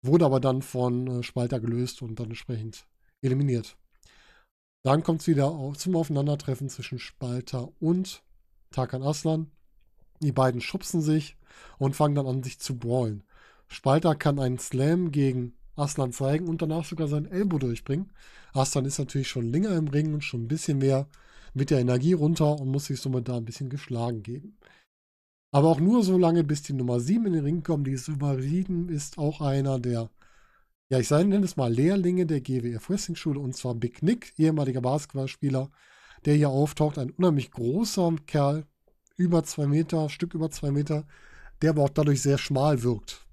[0.01, 2.87] Wurde aber dann von äh, Spalter gelöst und dann entsprechend
[3.21, 3.77] eliminiert.
[4.83, 8.23] Dann kommt es wieder zum Aufeinandertreffen zwischen Spalter und
[8.71, 9.51] Tarkan Aslan.
[10.21, 11.37] Die beiden schubsen sich
[11.77, 13.23] und fangen dann an, sich zu brawlen.
[13.67, 18.11] Spalter kann einen Slam gegen Aslan zeigen und danach sogar seinen Elbow durchbringen.
[18.53, 21.07] Aslan ist natürlich schon länger im Ring und schon ein bisschen mehr
[21.57, 24.57] mit der Energie runter und muss sich somit da ein bisschen geschlagen geben.
[25.51, 27.87] Aber auch nur so lange, bis die Nummer 7 in den Ring kommt.
[27.87, 30.09] Die Nummer 7 ist auch einer der,
[30.89, 34.81] ja, ich nenne es mal Lehrlinge der GWF Wrestling Schule und zwar Big Nick, ehemaliger
[34.81, 35.71] Basketballspieler,
[36.25, 36.99] der hier auftaucht.
[36.99, 38.65] Ein unheimlich großer Kerl,
[39.15, 41.05] über zwei Meter, Stück über zwei Meter,
[41.61, 43.25] der aber auch dadurch sehr schmal wirkt.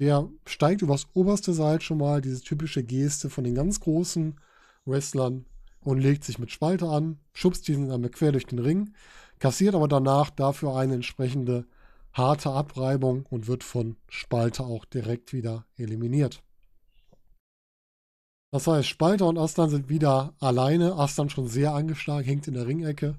[0.00, 4.38] Der steigt übers oberste Seil schon mal, diese typische Geste von den ganz großen
[4.84, 5.46] Wrestlern
[5.84, 8.94] und legt sich mit Spalte an, schubst diesen einmal quer durch den Ring,
[9.38, 11.66] kassiert aber danach dafür eine entsprechende
[12.12, 16.42] harte Abreibung und wird von Spalte auch direkt wieder eliminiert.
[18.50, 20.94] Das heißt, Spalter und Aslan sind wieder alleine.
[20.94, 23.16] Aslan schon sehr angeschlagen, hängt in der Ringecke.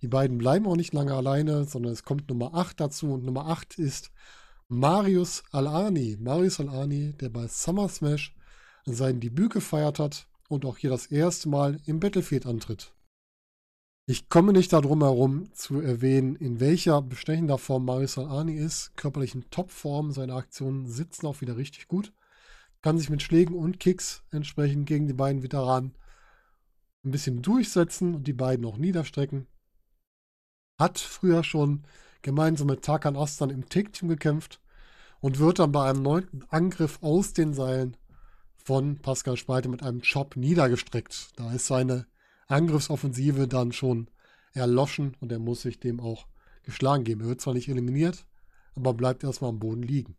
[0.00, 3.12] Die beiden bleiben auch nicht lange alleine, sondern es kommt Nummer 8 dazu.
[3.12, 4.10] Und Nummer 8 ist
[4.68, 6.16] Marius Alani.
[6.18, 8.34] Marius Alani, der bei Summer Smash
[8.86, 12.92] sein Debüt gefeiert hat und auch hier das erste Mal im Battlefield antritt.
[14.06, 18.94] Ich komme nicht darum herum zu erwähnen, in welcher bestechender Form Marius Ani ist.
[18.96, 22.12] Körperlich in Topform, seine Aktionen sitzen auch wieder richtig gut.
[22.82, 25.94] Kann sich mit Schlägen und Kicks entsprechend gegen die beiden Veteranen
[27.04, 29.46] ein bisschen durchsetzen und die beiden auch niederstrecken.
[30.78, 31.84] Hat früher schon
[32.22, 34.60] gemeinsam mit Tarkan Astan im Take-Team gekämpft
[35.20, 37.96] und wird dann bei einem neunten Angriff aus den Seilen
[38.64, 41.30] von Pascal Spalte mit einem Chop niedergestreckt.
[41.36, 42.06] Da ist seine
[42.46, 44.08] Angriffsoffensive dann schon
[44.52, 46.26] erloschen und er muss sich dem auch
[46.62, 47.22] geschlagen geben.
[47.22, 48.26] Er wird zwar nicht eliminiert,
[48.74, 50.16] aber bleibt erstmal am Boden liegen.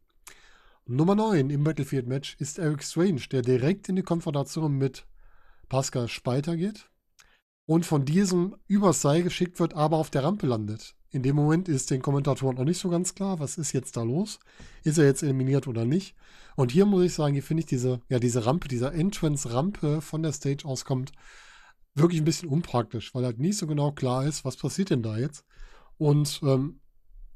[0.85, 5.05] Nummer 9 im Battlefield-Match ist Eric Strange, der direkt in die Konfrontation mit
[5.69, 6.89] Pascal Spalter geht
[7.65, 10.95] und von diesem übers Seil geschickt wird, aber auf der Rampe landet.
[11.13, 14.01] In dem Moment ist den Kommentatoren auch nicht so ganz klar, was ist jetzt da
[14.01, 14.39] los?
[14.83, 16.15] Ist er jetzt eliminiert oder nicht?
[16.55, 20.23] Und hier muss ich sagen, hier finde ich diese, ja, diese Rampe, dieser Entrance-Rampe von
[20.23, 21.11] der Stage auskommt,
[21.93, 25.15] wirklich ein bisschen unpraktisch, weil halt nicht so genau klar ist, was passiert denn da
[25.15, 25.45] jetzt?
[25.99, 26.79] Und ähm,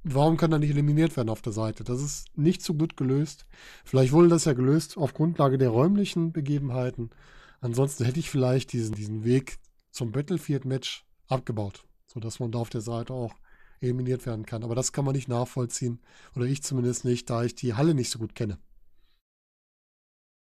[0.03, 1.83] warum kann er nicht eliminiert werden auf der Seite?
[1.83, 3.45] Das ist nicht so gut gelöst.
[3.85, 7.12] Vielleicht wurde das ja gelöst auf Grundlage der räumlichen Begebenheiten.
[7.62, 9.60] Ansonsten hätte ich vielleicht diesen, diesen Weg
[9.91, 13.35] zum Battlefield-Match abgebaut, sodass man da auf der Seite auch
[13.82, 14.63] eliminiert werden kann.
[14.63, 16.00] Aber das kann man nicht nachvollziehen.
[16.36, 18.60] Oder ich zumindest nicht, da ich die Halle nicht so gut kenne.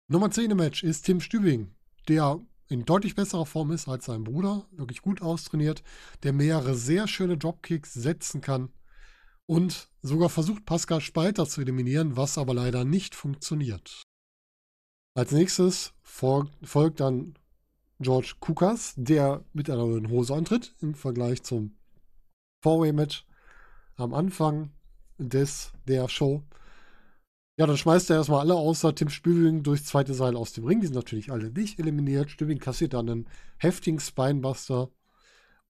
[0.08, 1.74] Nummer 10 im Match ist Tim Stübing,
[2.08, 5.82] der in deutlich besserer Form ist als sein Bruder, wirklich gut austrainiert,
[6.22, 8.70] der mehrere sehr schöne Dropkicks setzen kann
[9.46, 14.02] und sogar versucht, Pascal Spalter zu eliminieren, was aber leider nicht funktioniert.
[15.14, 17.34] Als nächstes folgt, folgt dann
[17.98, 21.76] George Kukas, der mit einer neuen Hose antritt im Vergleich zum
[22.62, 23.26] Four-Way-Match
[23.96, 24.70] am Anfang
[25.18, 26.42] des, der Show.
[27.56, 30.80] Ja, dann schmeißt er erstmal alle außer Tim Stübing durchs zweite Seil aus dem Ring.
[30.80, 32.30] Die sind natürlich alle nicht eliminiert.
[32.30, 33.28] Stübing kassiert dann einen
[33.58, 34.90] heftigen Spinebuster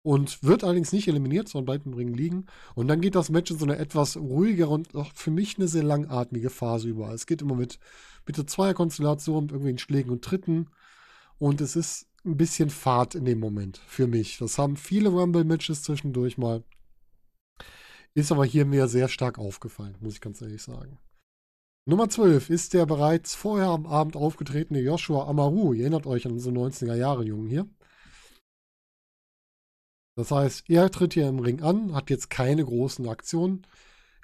[0.02, 2.46] und wird allerdings nicht eliminiert, sondern bleibt im Ring liegen.
[2.74, 5.66] Und dann geht das Match in so eine etwas ruhigere und auch für mich eine
[5.66, 7.10] sehr langatmige Phase über.
[7.12, 7.78] Es geht immer mit,
[8.26, 10.68] mit der Zweierkonstellation, mit irgendwelchen Schlägen und Tritten.
[11.38, 14.38] Und es ist ein bisschen Fahrt in dem Moment für mich.
[14.38, 16.64] Das haben viele Rumble-Matches zwischendurch mal.
[18.18, 20.98] Ist aber hier mir sehr stark aufgefallen, muss ich ganz ehrlich sagen.
[21.86, 25.72] Nummer 12 ist der bereits vorher am Abend aufgetretene Joshua Amaru.
[25.72, 27.68] Ihr erinnert euch an unsere 90er Jahre Jungen hier.
[30.16, 33.64] Das heißt, er tritt hier im Ring an, hat jetzt keine großen Aktionen.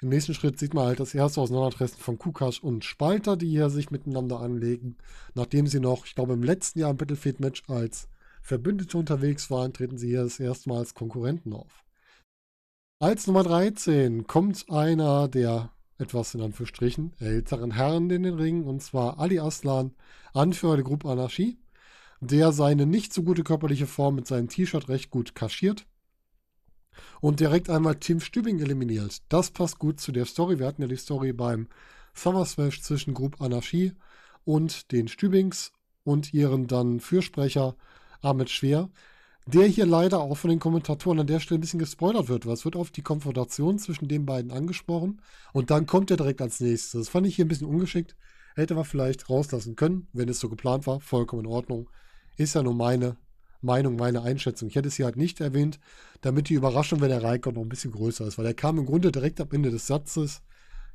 [0.01, 3.69] Im nächsten Schritt sieht man halt das erste Auseinandertreffen von Kukasch und Spalter, die hier
[3.69, 4.97] sich miteinander anlegen.
[5.35, 8.09] Nachdem sie noch, ich glaube, im letzten Jahr im Battlefield-Match als
[8.41, 11.84] Verbündete unterwegs waren, treten sie hier das erste Mal als Konkurrenten auf.
[12.99, 18.81] Als Nummer 13 kommt einer der etwas in Anführungsstrichen älteren Herren in den Ring, und
[18.81, 19.93] zwar Ali Aslan,
[20.33, 21.57] Anführer der Gruppe Anarchie,
[22.21, 25.85] der seine nicht so gute körperliche Form mit seinem T-Shirt recht gut kaschiert
[27.19, 29.23] und direkt einmal Tim Stübing eliminiert.
[29.27, 30.57] Das passt gut zu der Story.
[30.59, 31.67] Wir hatten ja die Story beim
[32.13, 33.91] Summer Smash zwischen Gruppe Anarchie
[34.45, 35.73] und den Stübings
[36.05, 37.75] und ihren dann Fürsprecher
[38.21, 38.89] Ahmed Schwer
[39.47, 42.53] der hier leider auch von den Kommentatoren an der Stelle ein bisschen gespoilert wird, weil
[42.53, 45.21] es wird auf die Konfrontation zwischen den beiden angesprochen
[45.53, 46.99] und dann kommt er direkt als nächstes.
[46.99, 48.15] Das fand ich hier ein bisschen ungeschickt.
[48.55, 50.99] Hätte man vielleicht rauslassen können, wenn es so geplant war.
[51.01, 51.89] Vollkommen in Ordnung.
[52.37, 53.17] Ist ja nur meine
[53.61, 54.69] Meinung, meine Einschätzung.
[54.69, 55.79] Ich hätte es hier halt nicht erwähnt,
[56.21, 58.85] damit die Überraschung, wenn er reinkommt, noch ein bisschen größer ist, weil er kam im
[58.85, 60.41] Grunde direkt am Ende des Satzes,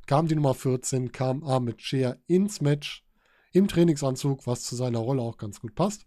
[0.07, 3.05] kam die Nummer 14, kam Ahmed Shea ins Match
[3.53, 6.05] im Trainingsanzug, was zu seiner Rolle auch ganz gut passt.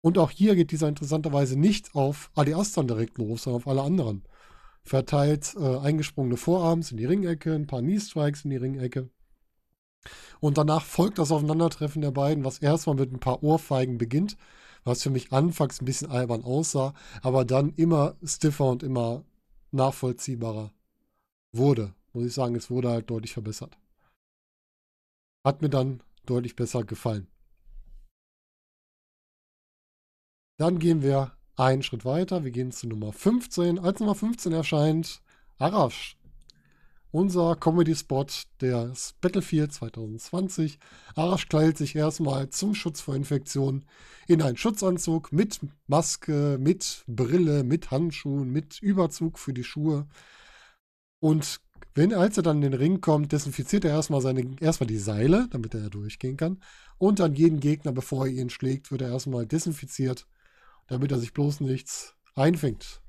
[0.00, 3.82] Und auch hier geht dieser interessanterweise nicht auf Ali Astan direkt los, sondern auf alle
[3.82, 4.22] anderen.
[4.84, 9.10] Verteilt äh, eingesprungene Vorarms in die Ringecke, ein paar Knee-Strikes in die Ringecke.
[10.40, 14.36] Und danach folgt das Aufeinandertreffen der beiden, was erstmal mit ein paar Ohrfeigen beginnt,
[14.84, 19.24] was für mich anfangs ein bisschen albern aussah, aber dann immer stiffer und immer
[19.72, 20.72] nachvollziehbarer
[21.52, 21.94] wurde.
[22.12, 23.76] Muss ich sagen, es wurde halt deutlich verbessert.
[25.44, 27.26] Hat mir dann deutlich besser gefallen.
[30.58, 32.42] Dann gehen wir einen Schritt weiter.
[32.42, 33.78] Wir gehen zu Nummer 15.
[33.78, 35.22] Als Nummer 15 erscheint
[35.56, 36.16] Arash.
[37.12, 38.26] Unser Comedy-Spot
[38.60, 40.80] des Battlefield 2020.
[41.14, 43.84] Arash kleidet sich erstmal zum Schutz vor Infektionen
[44.26, 50.08] in einen Schutzanzug mit Maske, mit Brille, mit Handschuhen, mit Überzug für die Schuhe.
[51.20, 51.60] Und
[51.94, 55.46] wenn, als er dann in den Ring kommt, desinfiziert er erstmal seine, erstmal die Seile,
[55.50, 56.60] damit er durchgehen kann.
[56.98, 60.26] Und dann jeden Gegner, bevor er ihn schlägt, wird er erstmal desinfiziert
[60.88, 63.00] damit er sich bloß nichts einfängt.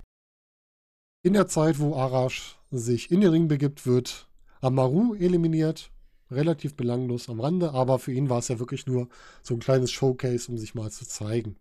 [1.21, 4.29] In der Zeit, wo Arash sich in den Ring begibt, wird
[4.61, 5.91] Amaru eliminiert.
[6.31, 9.09] Relativ belanglos am Rande, aber für ihn war es ja wirklich nur
[9.41, 11.55] so ein kleines Showcase, um sich mal zu zeigen.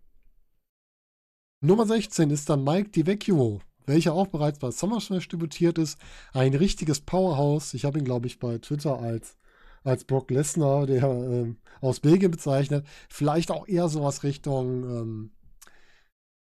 [1.61, 5.97] Nummer 16 ist dann Mike DiVecchio, welcher auch bereits bei SummerSmash debütiert ist.
[6.33, 7.73] Ein richtiges Powerhouse.
[7.73, 9.37] Ich habe ihn, glaube ich, bei Twitter als,
[9.83, 12.85] als Brock Lesnar, der ähm, aus Belgien bezeichnet.
[13.09, 15.31] Vielleicht auch eher sowas Richtung ähm,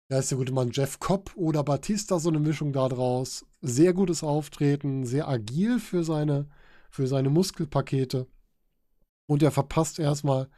[0.10, 3.46] da ist der gute Mann Jeff Cobb oder Batista, so eine Mischung da draus.
[3.62, 6.48] Sehr gutes Auftreten, sehr agil für seine,
[6.90, 8.28] für seine Muskelpakete.
[9.28, 10.50] Und er verpasst erstmal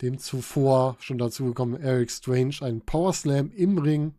[0.00, 4.14] dem zuvor schon dazugekommenen Eric Strange einen Power Slam im Ring.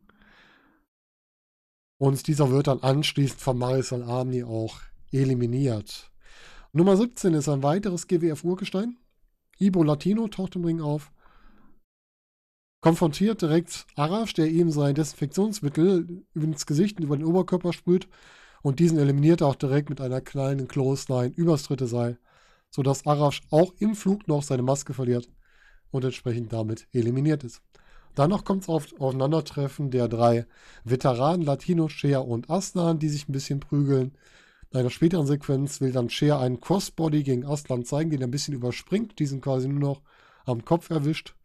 [2.00, 4.80] Und dieser wird dann anschließend von Marisol Armni auch
[5.12, 6.12] eliminiert.
[6.72, 8.98] Nummer 17 ist ein weiteres GWF-Urgestein.
[9.60, 11.12] Ibo Latino taucht im Ring auf
[12.82, 18.08] konfrontiert direkt Arash, der ihm sein Desinfektionsmittel ins Gesicht und über den Oberkörper sprüht
[18.62, 22.20] und diesen eliminiert er auch direkt mit einer kleinen Clothesline übers dritte Seil,
[22.70, 25.30] sodass Arash auch im Flug noch seine Maske verliert
[25.92, 27.62] und entsprechend damit eliminiert ist.
[28.16, 30.48] Danach kommt es auf Aufeinandertreffen der drei
[30.84, 34.18] Veteranen, Latino, Shea und Aslan, die sich ein bisschen prügeln.
[34.72, 38.32] In einer späteren Sequenz will dann Shea einen Crossbody gegen Aslan zeigen, den er ein
[38.32, 40.02] bisschen überspringt, diesen quasi nur noch
[40.46, 41.36] am Kopf erwischt.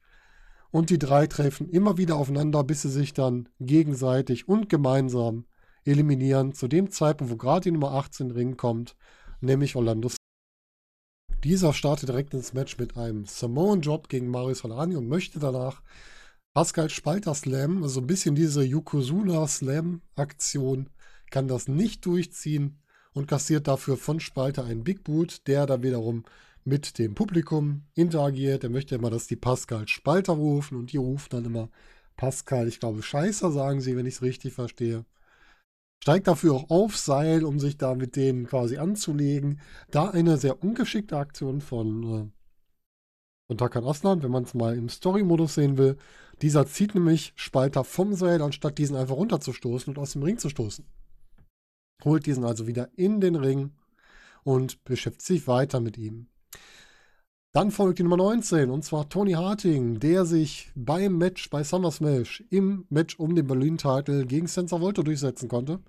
[0.72, 5.44] Und die drei treffen immer wieder aufeinander, bis sie sich dann gegenseitig und gemeinsam
[5.84, 6.54] eliminieren.
[6.54, 8.96] Zu dem Zeitpunkt, wo gerade die Nummer 18 Ring kommt,
[9.40, 10.10] nämlich Orlando.
[11.44, 15.82] Dieser startet direkt ins Match mit einem Samoan Job gegen Mario Solani und möchte danach
[16.54, 20.88] Pascal Spalter Slam, also ein bisschen diese Yokozuna Slam Aktion,
[21.30, 22.78] kann das nicht durchziehen
[23.12, 26.24] und kassiert dafür von Spalter einen Big Boot, der da wiederum
[26.64, 28.64] mit dem Publikum interagiert.
[28.64, 31.70] Er möchte immer, dass die Pascal Spalter rufen und die rufen dann immer
[32.16, 35.04] Pascal, ich glaube, Scheißer sagen sie, wenn ich es richtig verstehe.
[36.02, 39.60] Steigt dafür auch auf Seil, um sich da mit denen quasi anzulegen.
[39.90, 42.30] Da eine sehr ungeschickte Aktion von, äh,
[43.46, 45.96] von Takan Aslan, wenn man es mal im Story-Modus sehen will.
[46.42, 50.48] Dieser zieht nämlich Spalter vom Seil, anstatt diesen einfach runterzustoßen und aus dem Ring zu
[50.48, 50.84] stoßen.
[52.04, 53.72] Holt diesen also wieder in den Ring
[54.42, 56.26] und beschäftigt sich weiter mit ihm.
[57.54, 61.90] Dann folgt die Nummer 19 und zwar Tony Harting, der sich beim Match bei Summer
[61.90, 65.80] Smash im Match um den Berlin-Titel gegen Sensor Volto durchsetzen konnte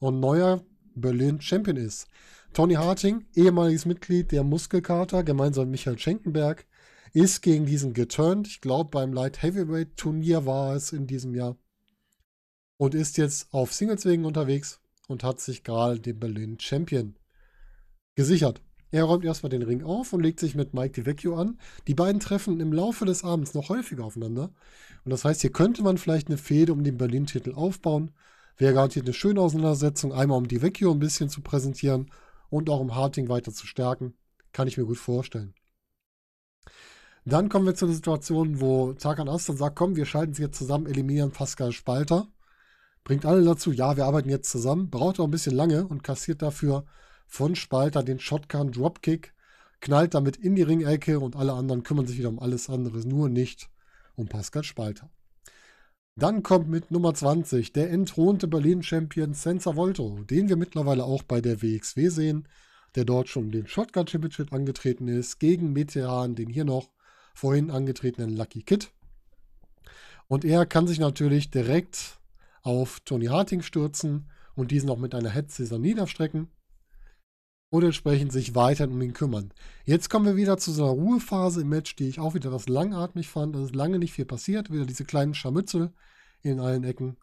[0.00, 0.64] und neuer
[0.96, 2.08] Berlin Champion ist.
[2.52, 6.66] Tony Harting, ehemaliges Mitglied der Muskelkater, gemeinsam mit Michael Schenkenberg,
[7.12, 8.48] ist gegen diesen geturnt.
[8.48, 11.56] Ich glaube, beim Light Heavyweight Turnier war es in diesem Jahr.
[12.76, 17.14] Und ist jetzt auf Singleswegen unterwegs und hat sich gerade den Berlin Champion
[18.16, 18.60] gesichert.
[18.94, 21.58] Er räumt erstmal den Ring auf und legt sich mit Mike DiVecchio an.
[21.88, 24.52] Die beiden treffen im Laufe des Abends noch häufiger aufeinander.
[25.04, 28.12] Und das heißt, hier könnte man vielleicht eine Fehde um den Berlin-Titel aufbauen.
[28.56, 32.08] Wäre garantiert eine schöne Auseinandersetzung, einmal um DiVecchio ein bisschen zu präsentieren
[32.50, 34.14] und auch um Harting weiter zu stärken.
[34.52, 35.54] Kann ich mir gut vorstellen.
[37.24, 40.56] Dann kommen wir zu der Situation, wo Tarkan Aslan sagt, komm, wir schalten sie jetzt
[40.56, 42.28] zusammen, eliminieren Pascal Spalter.
[43.02, 46.42] Bringt alle dazu, ja, wir arbeiten jetzt zusammen, braucht auch ein bisschen lange und kassiert
[46.42, 46.84] dafür
[47.34, 49.34] von Spalter den Shotgun Dropkick,
[49.80, 53.28] knallt damit in die Ringecke und alle anderen kümmern sich wieder um alles andere, nur
[53.28, 53.68] nicht
[54.14, 55.10] um Pascal Spalter.
[56.14, 61.40] Dann kommt mit Nummer 20 der entthronte Berlin-Champion Senza Volto, den wir mittlerweile auch bei
[61.40, 62.46] der WXW sehen,
[62.94, 66.92] der dort schon den Shotgun Championship angetreten ist, gegen Meteoran, den hier noch
[67.34, 68.92] vorhin angetretenen Lucky Kid.
[70.28, 72.20] Und er kann sich natürlich direkt
[72.62, 76.48] auf Tony Harting stürzen und diesen auch mit einer Head Scissor niederstrecken
[77.74, 79.52] und entsprechend sich weiter um ihn kümmern.
[79.84, 82.68] Jetzt kommen wir wieder zu so einer Ruhephase im Match, die ich auch wieder etwas
[82.68, 83.56] langatmig fand.
[83.56, 84.70] Es ist lange nicht viel passiert.
[84.70, 85.92] Wieder diese kleinen Scharmützel
[86.42, 87.16] in allen Ecken,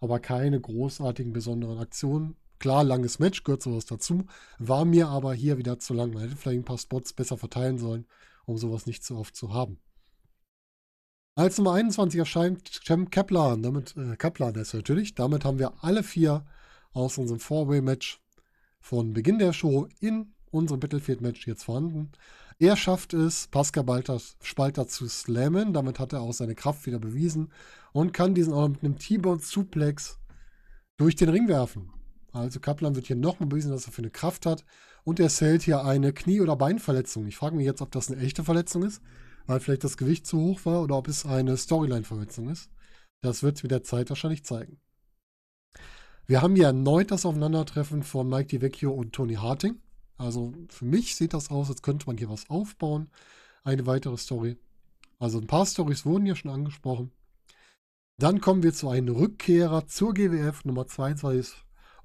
[0.00, 2.36] aber keine großartigen besonderen Aktionen.
[2.58, 4.26] Klar, langes Match, gehört sowas dazu.
[4.58, 6.12] War mir aber hier wieder zu lang.
[6.12, 8.04] Man hätte vielleicht ein paar Spots besser verteilen sollen,
[8.44, 9.78] um sowas nicht zu oft zu haben.
[11.34, 15.14] Als Nummer 21 erscheint Cem Kaplan, damit, äh, Kaplan ist natürlich.
[15.14, 16.44] Damit haben wir alle vier
[16.92, 18.20] aus unserem Four-Way-Match
[18.84, 22.12] von Beginn der Show in unserem Battlefield-Match jetzt vorhanden.
[22.58, 24.02] Er schafft es, Pascal
[24.42, 25.72] Spalter zu slammen.
[25.72, 27.50] Damit hat er auch seine Kraft wieder bewiesen
[27.94, 30.18] und kann diesen auch mit einem T-Bone-Suplex
[30.98, 31.92] durch den Ring werfen.
[32.32, 34.66] Also Kaplan wird hier nochmal bewiesen, dass er für eine Kraft hat.
[35.02, 37.26] Und er zählt hier eine Knie- oder Beinverletzung.
[37.26, 39.00] Ich frage mich jetzt, ob das eine echte Verletzung ist,
[39.46, 42.70] weil vielleicht das Gewicht zu hoch war oder ob es eine Storyline-Verletzung ist.
[43.22, 44.78] Das wird mit der Zeit wahrscheinlich zeigen.
[46.26, 49.76] Wir haben hier erneut das Aufeinandertreffen von Mike DiVecchio und Tony Harting.
[50.16, 53.10] Also für mich sieht das aus, als könnte man hier was aufbauen.
[53.62, 54.56] Eine weitere Story.
[55.18, 57.12] Also ein paar Stories wurden hier schon angesprochen.
[58.18, 60.64] Dann kommen wir zu einem Rückkehrer zur GWF.
[60.64, 61.56] Nummer 22 ist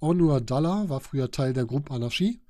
[0.02, 2.42] Onur Dalla, war früher Teil der Gruppe Anarchie.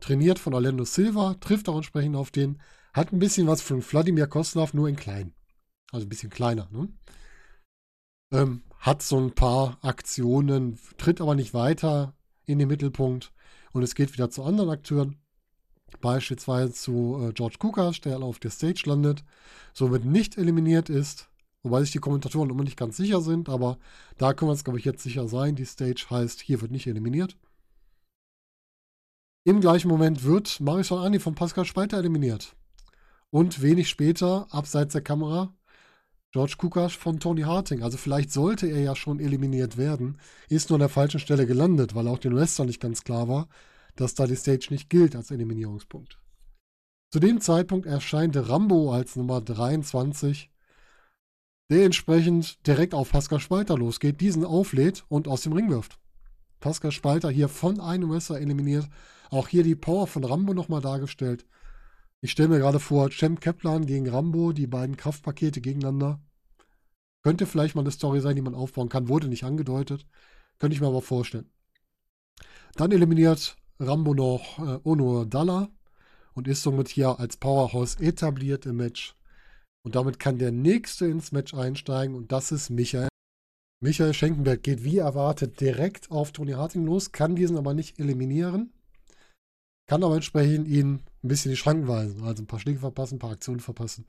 [0.00, 2.60] Trainiert von Orlando Silva, trifft auch entsprechend auf den.
[2.92, 5.32] Hat ein bisschen was von Vladimir Koslov, nur in klein.
[5.90, 6.68] Also ein bisschen kleiner.
[6.70, 6.88] Ne?
[8.32, 12.12] Ähm, hat so ein paar Aktionen, tritt aber nicht weiter
[12.44, 13.32] in den Mittelpunkt
[13.72, 15.16] und es geht wieder zu anderen Akteuren.
[16.02, 19.24] Beispielsweise zu äh, George Kukas, der auf der Stage landet,
[19.72, 21.30] somit nicht eliminiert ist,
[21.62, 23.78] wobei sich die Kommentatoren immer nicht ganz sicher sind, aber
[24.18, 25.56] da können wir uns, glaube ich, jetzt sicher sein.
[25.56, 27.38] Die Stage heißt, hier wird nicht eliminiert.
[29.44, 32.54] Im gleichen Moment wird Marisol Ani von Pascal Spalter eliminiert.
[33.30, 35.54] Und wenig später, abseits der Kamera,
[36.34, 37.84] George Kukasch von Tony Harting.
[37.84, 40.18] Also vielleicht sollte er ja schon eliminiert werden,
[40.48, 43.46] ist nur an der falschen Stelle gelandet, weil auch den Wrestler nicht ganz klar war,
[43.94, 46.18] dass da die Stage nicht gilt als Eliminierungspunkt.
[47.12, 50.50] Zu dem Zeitpunkt erscheint Rambo als Nummer 23,
[51.70, 56.00] der entsprechend direkt auf Pascal Spalter losgeht, diesen auflädt und aus dem Ring wirft.
[56.58, 58.88] Pascal Spalter hier von einem Wrestler eliminiert.
[59.30, 61.46] Auch hier die Power von Rambo nochmal dargestellt.
[62.24, 66.22] Ich stelle mir gerade vor, Champ Kaplan gegen Rambo, die beiden Kraftpakete gegeneinander.
[67.22, 69.10] Könnte vielleicht mal eine Story sein, die man aufbauen kann.
[69.10, 70.06] Wurde nicht angedeutet.
[70.58, 71.50] Könnte ich mir aber vorstellen.
[72.76, 75.68] Dann eliminiert Rambo noch äh, Ono Dalla
[76.32, 79.14] und ist somit hier als Powerhouse etabliert im Match.
[79.82, 83.08] Und damit kann der nächste ins Match einsteigen und das ist Michael.
[83.82, 88.72] Michael Schenkenberg geht wie erwartet direkt auf Tony Harting los, kann diesen aber nicht eliminieren.
[89.86, 92.24] Kann aber entsprechend ihn ein bisschen die Schranken weisen.
[92.24, 94.06] Also ein paar Schläge verpassen, ein paar Aktionen verpassen.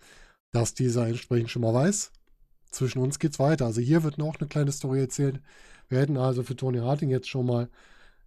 [0.51, 2.11] Dass dieser entsprechend schon mal weiß.
[2.71, 3.65] Zwischen uns geht's weiter.
[3.65, 5.41] Also hier wird noch eine kleine Story erzählt.
[5.89, 7.69] Wir hätten also für Tony Harting jetzt schon mal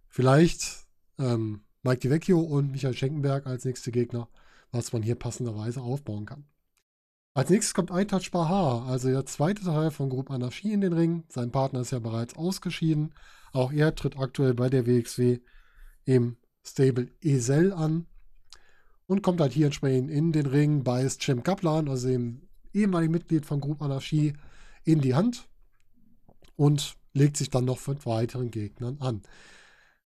[0.07, 0.85] vielleicht
[1.17, 4.27] ähm, Mike DiVecchio und Michael Schenkenberg als nächste Gegner,
[4.71, 6.45] was man hier passenderweise aufbauen kann.
[7.33, 11.23] Als nächstes kommt Aitach Bahar, also der zweite Teil von Group Anarchie in den Ring.
[11.29, 13.13] Sein Partner ist ja bereits ausgeschieden.
[13.53, 15.39] Auch er tritt aktuell bei der WXW
[16.05, 18.05] im Stable Esel an
[19.07, 23.45] und kommt halt hier entsprechend in den Ring, beißt Cem Kaplan, also dem ehemaligen Mitglied
[23.45, 24.33] von Group Anarchie,
[24.83, 25.47] in die Hand
[26.55, 29.21] und legt sich dann noch mit weiteren Gegnern an.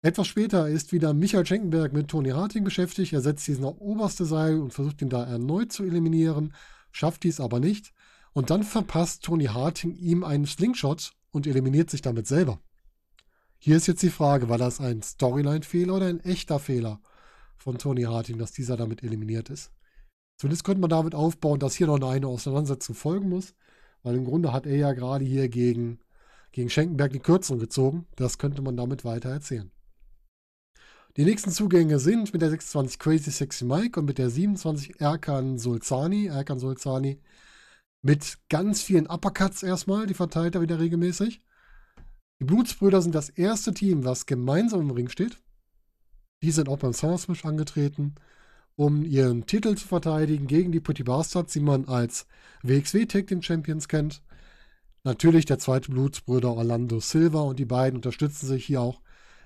[0.02, 3.12] Etwas später ist wieder Michael Schenkenberg mit Tony Harting beschäftigt.
[3.12, 6.54] Er setzt diesen auf oberste Seil und versucht ihn da erneut zu eliminieren,
[6.90, 7.92] schafft dies aber nicht.
[8.32, 12.60] Und dann verpasst Tony Harting ihm einen Slingshot und eliminiert sich damit selber.
[13.62, 16.98] Hier ist jetzt die Frage, war das ein Storyline-Fehler oder ein echter Fehler
[17.58, 19.70] von Tony Harting, dass dieser damit eliminiert ist?
[20.38, 23.52] Zumindest könnte man damit aufbauen, dass hier noch eine Auseinandersetzung folgen muss,
[24.02, 26.00] weil im Grunde hat er ja gerade hier gegen,
[26.52, 28.06] gegen Schenkenberg die Kürzung gezogen.
[28.16, 29.70] Das könnte man damit weiter erzählen.
[31.18, 35.58] Die nächsten Zugänge sind mit der 26 Crazy Sexy Mike und mit der 27 Erkan
[35.58, 36.28] Sulzani.
[36.28, 37.20] Erkan Sulzani
[38.00, 41.42] mit ganz vielen Uppercuts erstmal, die verteilt er wieder regelmäßig.
[42.40, 45.38] Die Blutsbrüder sind das erste Team, was gemeinsam im Ring steht.
[46.42, 48.14] Die sind auch beim Summersmash angetreten,
[48.76, 52.26] um ihren Titel zu verteidigen gegen die Pretty Bastards, die man als
[52.62, 54.22] WXW Tag Team Champions kennt.
[55.04, 59.02] Natürlich der zweite Blutsbrüder Orlando Silva und die beiden unterstützen sich hier auch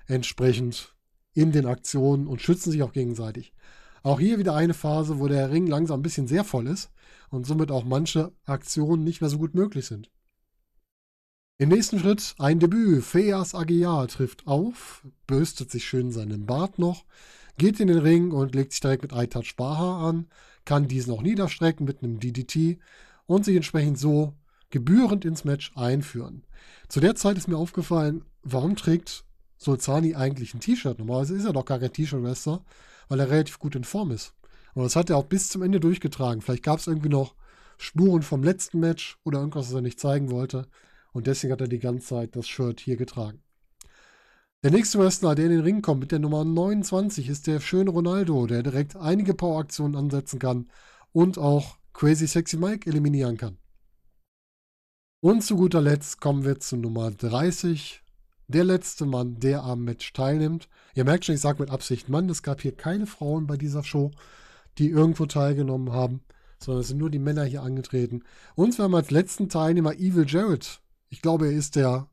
[0.07, 0.95] entsprechend
[1.33, 3.53] in den Aktionen und schützen sich auch gegenseitig.
[4.03, 6.91] Auch hier wieder eine Phase, wo der Ring langsam ein bisschen sehr voll ist
[7.29, 10.09] und somit auch manche Aktionen nicht mehr so gut möglich sind.
[11.57, 13.01] Im nächsten Schritt ein Debüt.
[13.01, 17.05] Feas Aguiar trifft auf, bürstet sich schön seinen Bart noch,
[17.57, 20.27] geht in den Ring und legt sich direkt mit Aitat Baha an,
[20.65, 22.77] kann diesen auch niederstrecken mit einem DDT
[23.25, 24.33] und sich entsprechend so
[24.69, 26.43] gebührend ins Match einführen.
[26.89, 29.23] Zu der Zeit ist mir aufgefallen, warum trägt
[29.55, 30.99] Solzani eigentlich ein T-Shirt?
[30.99, 32.65] Normalerweise ist er doch gar kein T-Shirt-Wrestler,
[33.07, 34.33] weil er relativ gut in Form ist.
[34.73, 36.41] Und das hat er auch bis zum Ende durchgetragen.
[36.41, 37.33] Vielleicht gab es irgendwie noch
[37.77, 40.67] Spuren vom letzten Match oder irgendwas, was er nicht zeigen wollte.
[41.15, 43.41] Und deswegen hat er die ganze Zeit das Shirt hier getragen.
[44.63, 47.91] Der nächste Wrestler, der in den Ring kommt mit der Nummer 29, ist der schöne
[47.91, 50.67] Ronaldo, der direkt einige Power-Aktionen ansetzen kann
[51.13, 53.57] und auch Crazy Sexy Mike eliminieren kann.
[55.21, 58.03] Und zu guter Letzt kommen wir zu Nummer 30,
[58.49, 60.67] der letzte Mann, der am Match teilnimmt.
[60.95, 63.85] Ihr merkt schon, ich sage mit Absicht Mann, es gab hier keine Frauen bei dieser
[63.85, 64.11] Show,
[64.79, 66.25] die irgendwo teilgenommen haben,
[66.59, 68.23] sondern es sind nur die Männer hier angetreten.
[68.55, 70.81] Und wir haben als letzten Teilnehmer Evil Jared
[71.15, 72.09] ich glaube, er ist der,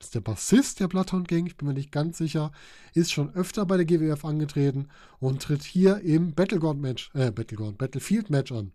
[0.00, 2.52] ist der Bassist der Bloodhound Gang, ich bin mir nicht ganz sicher,
[2.94, 4.86] ist schon öfter bei der GWF angetreten
[5.18, 8.70] und tritt hier im Battleground Match, äh, Battleground, Battlefield Match an.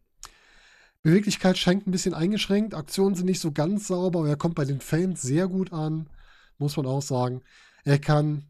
[1.03, 4.65] Beweglichkeit scheint ein bisschen eingeschränkt, Aktionen sind nicht so ganz sauber, aber er kommt bei
[4.65, 6.09] den Fans sehr gut an,
[6.57, 7.41] muss man auch sagen.
[7.85, 8.43] Er kann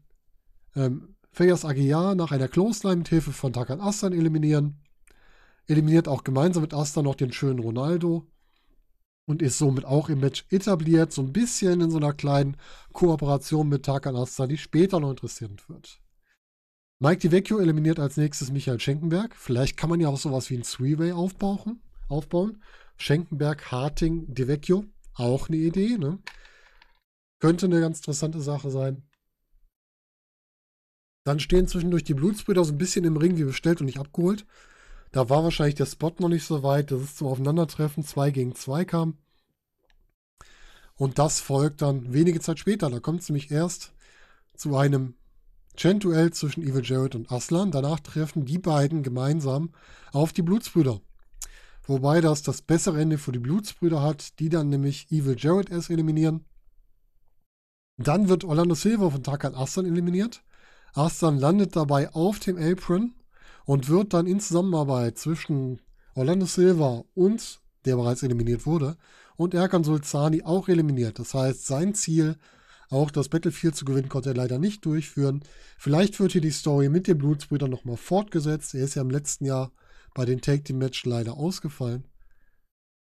[0.74, 4.80] ähm, Fejas Aguiar nach einer Clothesline mit Hilfe von Takan Astan eliminieren.
[5.68, 8.26] Eliminiert auch gemeinsam mit Astan noch den schönen Ronaldo
[9.26, 12.56] und ist somit auch im Match etabliert, so ein bisschen in so einer kleinen
[12.92, 16.00] Kooperation mit Tarkan Asta, die später noch interessant wird.
[16.98, 19.34] Mike DiVecchio eliminiert als nächstes Michael Schenkenberg.
[19.34, 21.80] Vielleicht kann man ja auch sowas wie ein Three-Way aufbauen.
[22.08, 22.62] aufbauen.
[22.96, 24.84] Schenkenberg, Harting, DiVecchio.
[25.14, 25.98] Auch eine Idee.
[25.98, 26.20] Ne?
[27.40, 29.02] Könnte eine ganz interessante Sache sein.
[31.24, 34.46] Dann stehen zwischendurch die Blutsbrüder so ein bisschen im Ring wie bestellt und nicht abgeholt.
[35.12, 38.54] Da war wahrscheinlich der Spot noch nicht so weit, dass es zum Aufeinandertreffen 2 gegen
[38.54, 39.18] 2 kam.
[40.96, 42.88] Und das folgt dann wenige Zeit später.
[42.88, 43.92] Da kommt es nämlich erst
[44.56, 45.14] zu einem
[45.76, 47.70] Chen-Duell zwischen Evil Jared und Aslan.
[47.70, 49.70] Danach treffen die beiden gemeinsam
[50.12, 51.00] auf die Blutsbrüder.
[51.84, 55.90] Wobei das das bessere Ende für die Blutsbrüder hat, die dann nämlich Evil Jared erst
[55.90, 56.44] eliminieren.
[57.98, 60.42] Dann wird Orlando Silva von Takan Aslan eliminiert.
[60.94, 63.12] Aslan landet dabei auf dem Apron
[63.64, 65.80] und wird dann in Zusammenarbeit zwischen
[66.14, 68.96] Orlando Silva und der bereits eliminiert wurde
[69.36, 71.18] und Erkan Sulzani auch eliminiert.
[71.18, 72.36] Das heißt, sein Ziel,
[72.90, 75.42] auch das Battlefield zu gewinnen, konnte er leider nicht durchführen.
[75.78, 78.74] Vielleicht wird hier die Story mit den Blutsbrüdern nochmal fortgesetzt.
[78.74, 79.72] Er ist ja im letzten Jahr
[80.14, 82.04] bei den Take Team Match leider ausgefallen.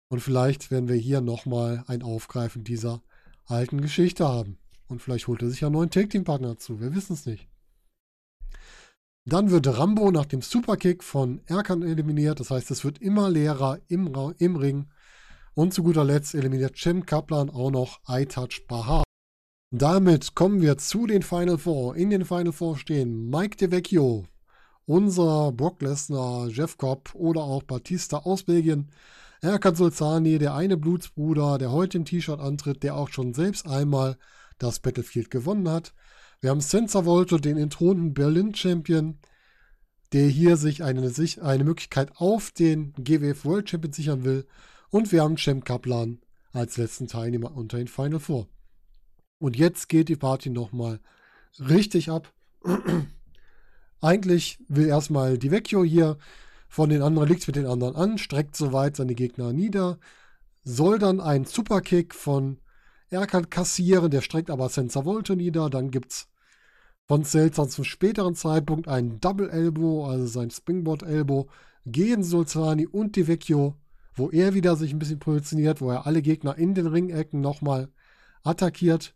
[0.09, 3.01] Und vielleicht werden wir hier nochmal ein Aufgreifen dieser
[3.45, 4.57] alten Geschichte haben.
[4.87, 6.79] Und vielleicht holt er sich ja einen neuen Take Team Partner zu.
[6.79, 7.48] Wir wissen es nicht.
[9.29, 12.39] Dann wird Rambo nach dem Superkick von Erkan eliminiert.
[12.39, 14.87] Das heißt, es wird immer leerer im, im Ring.
[15.53, 19.03] Und zu guter Letzt eliminiert Cem Kaplan auch noch iTouch Bahar.
[19.69, 21.95] Damit kommen wir zu den Final Four.
[21.95, 24.25] In den Final Four stehen Mike DeVecchio,
[24.87, 28.89] unser Brock Lesnar, Jeff Cobb oder auch Batista aus Belgien,
[29.41, 34.17] Erkan Sulzani, der eine Blutsbruder, der heute im T-Shirt antritt, der auch schon selbst einmal
[34.57, 35.93] das Battlefield gewonnen hat.
[36.41, 39.19] Wir haben Senza Volto, den entthronten Berlin-Champion.
[40.11, 44.47] der hier sich eine, eine Möglichkeit auf den GWF World Champion sichern will.
[44.89, 46.19] Und wir haben Cem Kaplan
[46.51, 48.47] als letzten Teilnehmer unter den Final Four.
[49.37, 50.99] Und jetzt geht die Party nochmal
[51.59, 52.33] richtig ab.
[54.01, 56.17] Eigentlich will erstmal die Vecchio hier
[56.67, 59.99] von den anderen, liegt mit den anderen an, streckt soweit seine Gegner nieder,
[60.63, 62.59] soll dann einen Superkick von
[63.09, 66.28] Erkan kassieren, der streckt aber Senza Volto nieder, dann gibt es
[67.09, 71.47] von Selzer zum späteren Zeitpunkt einen Double Elbow, also sein Springboard Elbow,
[71.87, 73.73] gegen Sulzani und die Vecchio,
[74.13, 77.89] wo er wieder sich ein bisschen positioniert, wo er alle Gegner in den Ringecken nochmal
[78.43, 79.15] attackiert.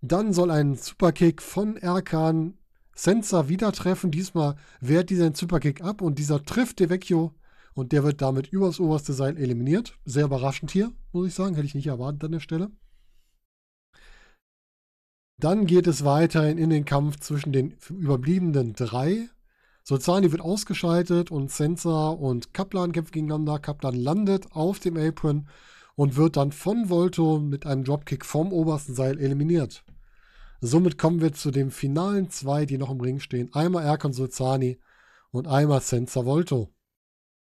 [0.00, 2.54] Dann soll ein Superkick von Erkan
[2.94, 4.12] Senza wieder treffen.
[4.12, 7.34] Diesmal wehrt dieser Superkick ab und dieser trifft De Vecchio
[7.74, 9.98] und der wird damit übers oberste Seil eliminiert.
[10.04, 11.56] Sehr überraschend hier, muss ich sagen.
[11.56, 12.70] Hätte ich nicht erwartet an der Stelle.
[15.38, 19.28] Dann geht es weiterhin in den Kampf zwischen den überbliebenen drei.
[19.84, 23.58] Solzani wird ausgeschaltet und Senza und Kaplan kämpfen gegeneinander.
[23.58, 25.48] Kaplan landet auf dem Apron
[25.96, 29.84] und wird dann von Volto mit einem Dropkick vom obersten Seil eliminiert.
[30.60, 33.52] Somit kommen wir zu den finalen zwei, die noch im Ring stehen.
[33.52, 34.78] Einmal Erkan Sulzani
[35.32, 36.72] und einmal Senza Volto.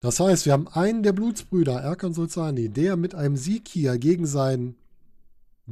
[0.02, 4.28] Das heißt, wir haben einen der Blutsbrüder, Erkan Sulzani, der mit einem Sieg hier gegen
[4.28, 4.79] seinen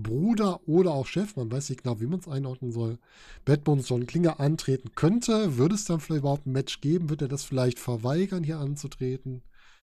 [0.02, 3.00] Bruder oder auch Chef, man weiß nicht genau, wie man es einordnen soll,
[3.45, 5.58] Bad Bones John Klinger antreten könnte.
[5.58, 7.10] Würde es dann vielleicht überhaupt ein Match geben?
[7.10, 9.41] Wird er das vielleicht verweigern, hier anzutreten?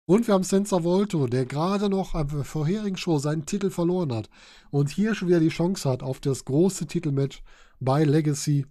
[0.06, 4.28] Und wir haben Senza Volto, der gerade noch am vorherigen Show seinen Titel verloren hat
[4.72, 7.44] und hier schon wieder die Chance hat auf das große Titelmatch
[7.80, 8.66] bei Legacy.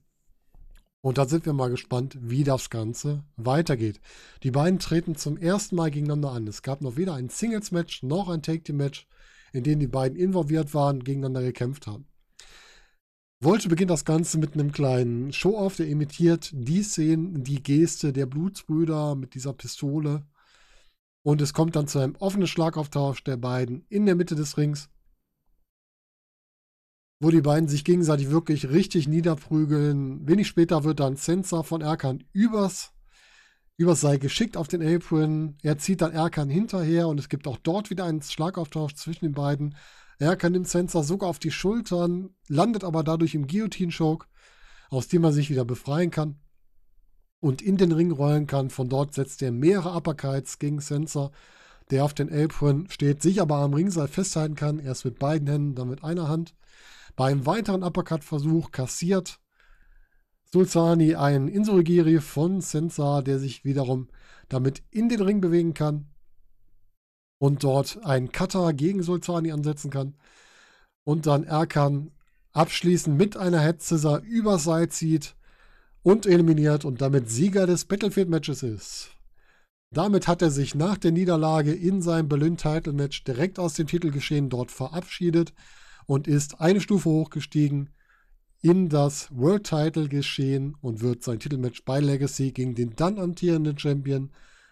[1.01, 4.01] Und da sind wir mal gespannt, wie das Ganze weitergeht.
[4.43, 6.49] Die beiden treten zum ersten Mal gegeneinander an.
[6.49, 9.07] Es gab noch weder ein Singles-Match noch ein Take-Team-Match,
[9.53, 12.07] in dem die beiden involviert waren, gegeneinander gekämpft haben.
[13.41, 18.27] Wollte beginnt das Ganze mit einem kleinen Show-Off, der imitiert die Szenen, die Geste der
[18.27, 20.27] Blutsbrüder mit dieser Pistole
[21.23, 24.89] und es kommt dann zu einem offenen Schlagauftausch der beiden in der Mitte des Rings,
[27.21, 30.27] wo die beiden sich gegenseitig wirklich richtig niederprügeln.
[30.27, 32.93] Wenig später wird dann Sensor von Erkan übers,
[33.79, 35.57] übers Seil geschickt auf den Apron.
[35.63, 39.35] Er zieht dann Erkan hinterher und es gibt auch dort wieder einen Schlagauftausch zwischen den
[39.35, 39.77] beiden.
[40.19, 44.27] Erkan nimmt Sensor sogar auf die Schultern, landet aber dadurch im Guillotine-Choke,
[44.91, 46.41] aus dem er sich wieder befreien kann
[47.39, 48.69] und in den Ring rollen kann.
[48.69, 51.31] Von dort setzt er mehrere Uppercuts gegen Sensor,
[51.93, 54.81] der auf den Apron steht, sich aber am Ringseil festhalten kann.
[54.81, 56.57] Erst mit beiden Händen, dann mit einer Hand.
[57.15, 59.39] Beim weiteren Uppercut-Versuch kassiert
[60.53, 64.09] Sulzani einen Insurigiri von Sensor, der sich wiederum
[64.49, 66.07] damit in den Ring bewegen kann
[67.39, 70.17] und dort einen Cutter gegen Sulzani ansetzen kann.
[71.05, 72.11] Und dann Erkan
[72.53, 75.37] abschließend mit einer Head Scissor übers Seil zieht
[76.03, 79.11] und eliminiert und damit Sieger des Battlefield-Matches ist.
[79.91, 84.71] Damit hat er sich nach der Niederlage in seinem Berlin-Title-Match direkt aus dem Titelgeschehen dort
[84.71, 85.55] verabschiedet
[86.07, 87.91] und ist eine Stufe hochgestiegen
[88.61, 94.31] in das World-Title-Geschehen und wird sein Titelmatch bei Legacy gegen den dann amtierenden Champion,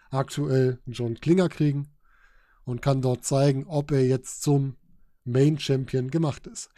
[0.09, 1.87] aktuell John Klinger, kriegen
[2.65, 4.75] und kann dort zeigen, ob er jetzt zum
[5.23, 6.69] Main Champion gemacht ist.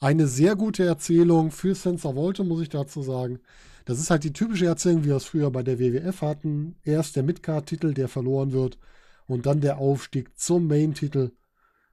[0.00, 3.40] Eine sehr gute Erzählung für Sensor Volte, muss ich dazu sagen.
[3.84, 6.76] Das ist halt die typische Erzählung, wie wir es früher bei der WWF hatten.
[6.82, 8.78] Erst der Midcard-Titel, der verloren wird,
[9.26, 11.32] und dann der Aufstieg zum Main-Titel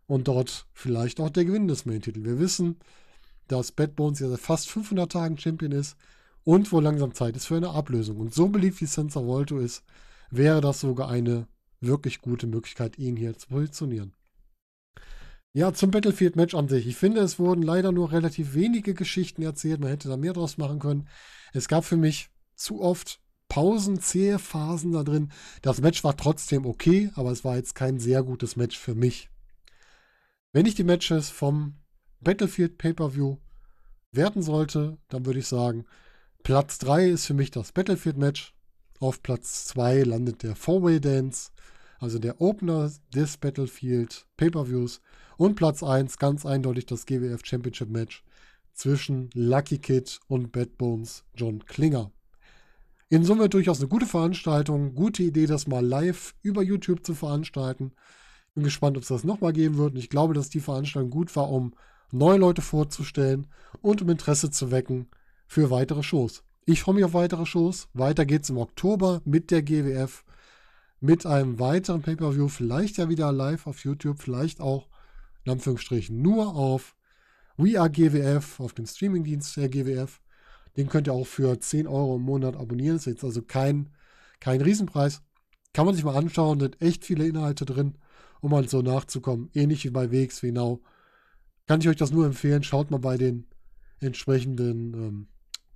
[0.08, 2.26] und dort vielleicht auch der Gewinn des Main-Titels.
[2.26, 2.78] Wir wissen,
[3.52, 5.98] dass Bad Bones ja seit fast 500 Tagen Champion ist
[6.44, 8.18] und wo langsam Zeit ist für eine Ablösung.
[8.18, 9.84] Und so beliebt wie Sensor Volto ist,
[10.30, 11.48] wäre das sogar eine
[11.80, 14.14] wirklich gute Möglichkeit, ihn hier zu positionieren.
[15.54, 16.88] Ja, zum Battlefield-Match an sich.
[16.88, 19.82] Ich finde, es wurden leider nur relativ wenige Geschichten erzählt.
[19.82, 21.10] Man hätte da mehr draus machen können.
[21.52, 25.30] Es gab für mich zu oft Pausen, zähe Phasen da drin.
[25.62, 29.30] Das Match war trotzdem okay, aber es war jetzt kein sehr gutes Match für mich.
[30.54, 31.81] Wenn ich die Matches vom
[32.22, 33.38] Battlefield Pay-Per-View
[34.12, 35.86] werten sollte, dann würde ich sagen,
[36.44, 38.54] Platz 3 ist für mich das Battlefield-Match.
[39.00, 41.50] Auf Platz 2 landet der Four-Way Dance,
[42.00, 45.02] also der Opener des Battlefield Pay-Per-Views.
[45.38, 48.24] Und Platz 1 ganz eindeutig das GWF Championship Match
[48.74, 52.12] zwischen Lucky Kid und Bad Bones John Klinger.
[53.10, 57.92] In Summe durchaus eine gute Veranstaltung, gute Idee, das mal live über YouTube zu veranstalten.
[58.54, 59.94] Bin gespannt, ob es das nochmal geben wird.
[59.94, 61.74] Und ich glaube, dass die Veranstaltung gut war, um
[62.12, 63.48] neue Leute vorzustellen
[63.82, 65.08] und um Interesse zu wecken
[65.48, 66.44] für weitere Shows.
[66.66, 67.90] Ich freue mich auf weitere Shows.
[67.94, 70.24] Weiter geht's im Oktober mit der GWF,
[71.00, 74.88] mit einem weiteren Pay-Per-View, vielleicht ja wieder live auf YouTube, vielleicht auch
[75.44, 76.96] in Anführungsstrichen nur auf
[77.58, 80.22] We Are GWF, auf dem Streamingdienst der GWF.
[80.78, 82.96] Den könnt ihr auch für 10 Euro im Monat abonnieren.
[82.96, 83.90] Das ist jetzt also kein
[84.40, 85.22] Kein Riesenpreis.
[85.74, 87.96] Kann man sich mal anschauen, sind echt viele Inhalte drin,
[88.42, 89.50] um mal so nachzukommen.
[89.54, 90.82] Ähnlich wie bei WXW Now.
[91.72, 92.64] Kann ich euch das nur empfehlen.
[92.64, 93.48] Schaut mal bei den
[94.02, 95.28] entsprechenden ähm,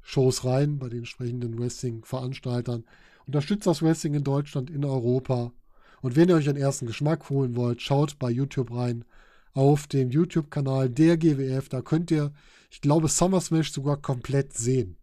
[0.02, 2.84] Shows rein, bei den entsprechenden Wrestling-Veranstaltern.
[3.26, 5.54] Unterstützt das Wrestling in Deutschland, in Europa.
[6.02, 9.06] Und wenn ihr euch einen ersten Geschmack holen wollt, schaut bei YouTube rein
[9.54, 11.70] auf dem YouTube-Kanal der GWF.
[11.70, 12.34] Da könnt ihr,
[12.70, 14.98] ich glaube, Summer Smash sogar komplett sehen.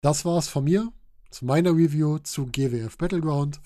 [0.00, 0.90] Das war's von mir
[1.30, 3.60] zu meiner Review zu GWF Battleground.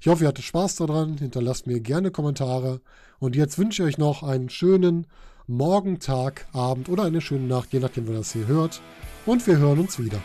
[0.00, 1.18] Ich hoffe, ihr hattet Spaß daran.
[1.18, 2.80] Hinterlasst mir gerne Kommentare.
[3.18, 5.06] Und jetzt wünsche ich euch noch einen schönen
[5.46, 8.80] Morgen, Tag, Abend oder eine schöne Nacht, je nachdem, wer das hier hört.
[9.26, 10.20] Und wir hören uns wieder.